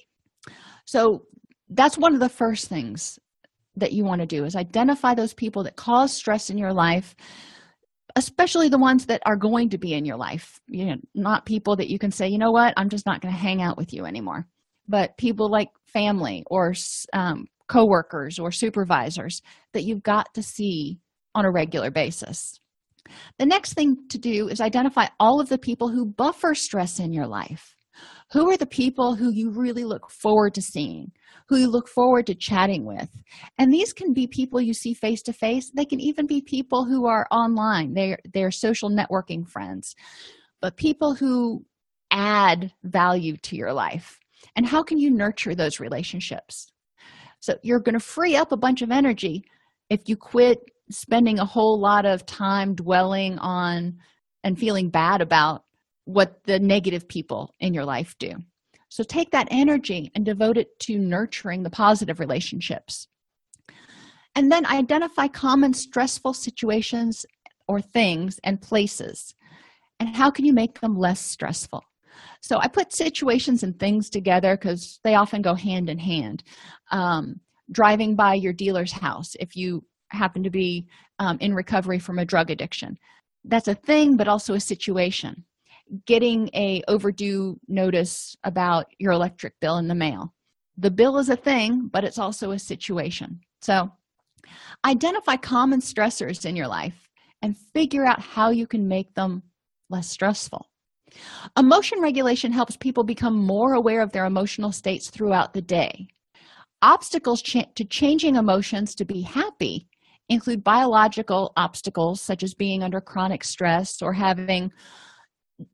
So 0.84 1.22
that's 1.70 1.98
one 1.98 2.14
of 2.14 2.20
the 2.20 2.28
first 2.28 2.68
things 2.68 3.18
that 3.76 3.92
you 3.92 4.04
want 4.04 4.20
to 4.20 4.26
do 4.26 4.44
is 4.44 4.56
identify 4.56 5.14
those 5.14 5.34
people 5.34 5.62
that 5.64 5.76
cause 5.76 6.12
stress 6.12 6.50
in 6.50 6.58
your 6.58 6.72
life 6.72 7.14
especially 8.16 8.68
the 8.68 8.78
ones 8.78 9.06
that 9.06 9.22
are 9.26 9.36
going 9.36 9.68
to 9.68 9.78
be 9.78 9.92
in 9.94 10.04
your 10.04 10.16
life 10.16 10.58
you 10.66 10.86
know 10.86 10.96
not 11.14 11.46
people 11.46 11.76
that 11.76 11.88
you 11.88 11.98
can 11.98 12.10
say 12.10 12.28
you 12.28 12.38
know 12.38 12.50
what? 12.50 12.74
I'm 12.76 12.88
just 12.88 13.06
not 13.06 13.20
going 13.20 13.32
to 13.32 13.40
hang 13.40 13.62
out 13.62 13.76
with 13.76 13.92
you 13.92 14.04
anymore. 14.04 14.46
But 14.88 15.16
people 15.18 15.50
like 15.50 15.68
family 15.86 16.44
or 16.46 16.72
um, 17.12 17.46
coworkers 17.68 18.38
or 18.38 18.50
supervisors 18.50 19.42
that 19.74 19.84
you've 19.84 20.02
got 20.02 20.32
to 20.34 20.42
see 20.42 20.98
on 21.34 21.44
a 21.44 21.50
regular 21.50 21.90
basis. 21.90 22.58
The 23.38 23.46
next 23.46 23.74
thing 23.74 23.96
to 24.08 24.18
do 24.18 24.48
is 24.48 24.60
identify 24.60 25.06
all 25.20 25.40
of 25.40 25.48
the 25.48 25.58
people 25.58 25.88
who 25.88 26.06
buffer 26.06 26.54
stress 26.54 26.98
in 26.98 27.12
your 27.12 27.26
life 27.26 27.74
who 28.32 28.50
are 28.50 28.56
the 28.56 28.66
people 28.66 29.14
who 29.14 29.30
you 29.30 29.50
really 29.50 29.84
look 29.84 30.10
forward 30.10 30.54
to 30.54 30.62
seeing 30.62 31.12
who 31.48 31.56
you 31.56 31.68
look 31.68 31.88
forward 31.88 32.26
to 32.26 32.34
chatting 32.34 32.84
with? 32.84 33.08
And 33.58 33.72
these 33.72 33.92
can 33.92 34.12
be 34.12 34.26
people 34.26 34.60
you 34.60 34.74
see 34.74 34.94
face 34.94 35.22
to 35.22 35.32
face 35.32 35.70
they 35.74 35.84
can 35.84 36.00
even 36.00 36.26
be 36.26 36.40
people 36.42 36.84
who 36.84 37.06
are 37.06 37.26
online. 37.30 37.94
They're 37.94 38.18
they're 38.32 38.50
social 38.50 38.90
networking 38.90 39.48
friends. 39.48 39.94
But 40.60 40.76
people 40.76 41.14
who 41.14 41.64
add 42.10 42.72
value 42.84 43.36
to 43.36 43.56
your 43.56 43.72
life. 43.72 44.18
And 44.56 44.66
how 44.66 44.82
can 44.82 44.98
you 44.98 45.10
nurture 45.10 45.54
those 45.54 45.80
relationships? 45.80 46.72
So 47.40 47.54
you're 47.62 47.80
going 47.80 47.98
to 47.98 48.04
free 48.04 48.36
up 48.36 48.52
a 48.52 48.56
bunch 48.56 48.82
of 48.82 48.90
energy 48.90 49.44
if 49.90 50.00
you 50.06 50.16
quit 50.16 50.58
spending 50.90 51.38
a 51.38 51.44
whole 51.44 51.80
lot 51.80 52.06
of 52.06 52.26
time 52.26 52.74
dwelling 52.74 53.38
on 53.38 53.98
and 54.42 54.58
feeling 54.58 54.90
bad 54.90 55.20
about 55.20 55.64
what 56.08 56.42
the 56.44 56.58
negative 56.58 57.06
people 57.06 57.54
in 57.60 57.74
your 57.74 57.84
life 57.84 58.16
do. 58.18 58.32
So 58.88 59.04
take 59.04 59.30
that 59.32 59.46
energy 59.50 60.10
and 60.14 60.24
devote 60.24 60.56
it 60.56 60.78
to 60.80 60.96
nurturing 60.98 61.62
the 61.62 61.70
positive 61.70 62.18
relationships. 62.18 63.08
And 64.34 64.50
then 64.50 64.64
identify 64.64 65.28
common 65.28 65.74
stressful 65.74 66.32
situations 66.32 67.26
or 67.66 67.82
things 67.82 68.40
and 68.42 68.62
places. 68.62 69.34
And 70.00 70.16
how 70.16 70.30
can 70.30 70.46
you 70.46 70.54
make 70.54 70.80
them 70.80 70.98
less 70.98 71.20
stressful? 71.20 71.82
So 72.40 72.58
i 72.58 72.68
put 72.68 72.94
situations 72.94 73.62
and 73.62 73.78
things 73.78 74.08
together 74.08 74.56
because 74.56 75.00
they 75.04 75.14
often 75.14 75.42
go 75.42 75.54
hand 75.54 75.90
in 75.90 75.98
hand. 75.98 76.42
Um, 76.90 77.40
driving 77.70 78.16
by 78.16 78.32
your 78.32 78.54
dealer's 78.54 78.92
house 78.92 79.36
if 79.40 79.54
you 79.54 79.84
happen 80.08 80.42
to 80.42 80.48
be 80.48 80.86
um, 81.18 81.36
in 81.40 81.52
recovery 81.52 81.98
from 81.98 82.18
a 82.18 82.24
drug 82.24 82.50
addiction. 82.50 82.96
That's 83.44 83.68
a 83.68 83.74
thing 83.74 84.16
but 84.16 84.26
also 84.26 84.54
a 84.54 84.60
situation 84.60 85.44
getting 86.06 86.48
a 86.54 86.82
overdue 86.88 87.58
notice 87.68 88.36
about 88.44 88.86
your 88.98 89.12
electric 89.12 89.58
bill 89.60 89.78
in 89.78 89.88
the 89.88 89.94
mail. 89.94 90.34
The 90.76 90.90
bill 90.90 91.18
is 91.18 91.28
a 91.28 91.36
thing 91.36 91.88
but 91.92 92.04
it's 92.04 92.18
also 92.18 92.50
a 92.50 92.58
situation. 92.58 93.40
So 93.62 93.90
identify 94.84 95.36
common 95.36 95.80
stressors 95.80 96.44
in 96.44 96.56
your 96.56 96.68
life 96.68 97.08
and 97.42 97.56
figure 97.56 98.04
out 98.04 98.20
how 98.20 98.50
you 98.50 98.66
can 98.66 98.88
make 98.88 99.14
them 99.14 99.42
less 99.90 100.08
stressful. 100.08 100.66
Emotion 101.56 102.00
regulation 102.00 102.52
helps 102.52 102.76
people 102.76 103.04
become 103.04 103.36
more 103.36 103.74
aware 103.74 104.02
of 104.02 104.12
their 104.12 104.26
emotional 104.26 104.72
states 104.72 105.10
throughout 105.10 105.54
the 105.54 105.62
day. 105.62 106.08
Obstacles 106.82 107.42
to 107.42 107.84
changing 107.84 108.36
emotions 108.36 108.94
to 108.94 109.04
be 109.04 109.22
happy 109.22 109.88
include 110.28 110.62
biological 110.62 111.52
obstacles 111.56 112.20
such 112.20 112.42
as 112.42 112.54
being 112.54 112.82
under 112.82 113.00
chronic 113.00 113.42
stress 113.42 114.02
or 114.02 114.12
having 114.12 114.70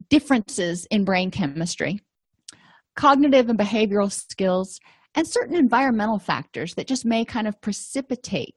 differences 0.09 0.87
in 0.91 1.05
brain 1.05 1.31
chemistry 1.31 2.01
cognitive 2.97 3.49
and 3.49 3.59
behavioral 3.59 4.11
skills 4.11 4.81
and 5.15 5.27
certain 5.27 5.57
environmental 5.57 6.19
factors 6.19 6.75
that 6.75 6.87
just 6.87 7.05
may 7.05 7.25
kind 7.25 7.47
of 7.47 7.61
precipitate 7.61 8.55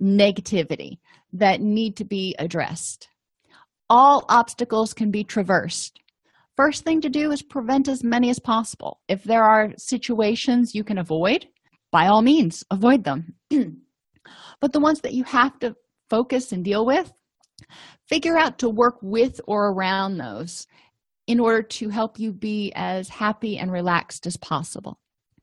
negativity 0.00 0.98
that 1.32 1.60
need 1.60 1.96
to 1.96 2.04
be 2.04 2.34
addressed. 2.38 3.08
All 3.88 4.24
obstacles 4.28 4.92
can 4.92 5.10
be 5.10 5.24
traversed. 5.24 5.98
First 6.56 6.84
thing 6.84 7.00
to 7.02 7.08
do 7.08 7.30
is 7.32 7.42
prevent 7.42 7.86
as 7.88 8.02
many 8.02 8.30
as 8.30 8.38
possible. 8.38 9.00
If 9.08 9.24
there 9.24 9.44
are 9.44 9.72
situations 9.76 10.74
you 10.74 10.84
can 10.84 10.98
avoid 10.98 11.46
by 11.92 12.06
all 12.08 12.22
means 12.22 12.64
avoid 12.70 13.04
them. 13.04 13.34
But 14.60 14.72
the 14.72 14.80
ones 14.80 15.02
that 15.02 15.14
you 15.14 15.22
have 15.22 15.56
to 15.60 15.76
focus 16.10 16.50
and 16.50 16.64
deal 16.64 16.84
with 16.84 17.12
figure 18.06 18.36
out 18.36 18.58
to 18.58 18.68
work 18.68 18.98
with 19.02 19.40
or 19.46 19.68
around 19.68 20.18
those 20.18 20.66
in 21.26 21.40
order 21.40 21.62
to 21.62 21.88
help 21.88 22.18
you 22.18 22.32
be 22.32 22.72
as 22.74 23.08
happy 23.08 23.58
and 23.58 23.72
relaxed 23.72 24.26
as 24.26 24.36
possible 24.36 24.98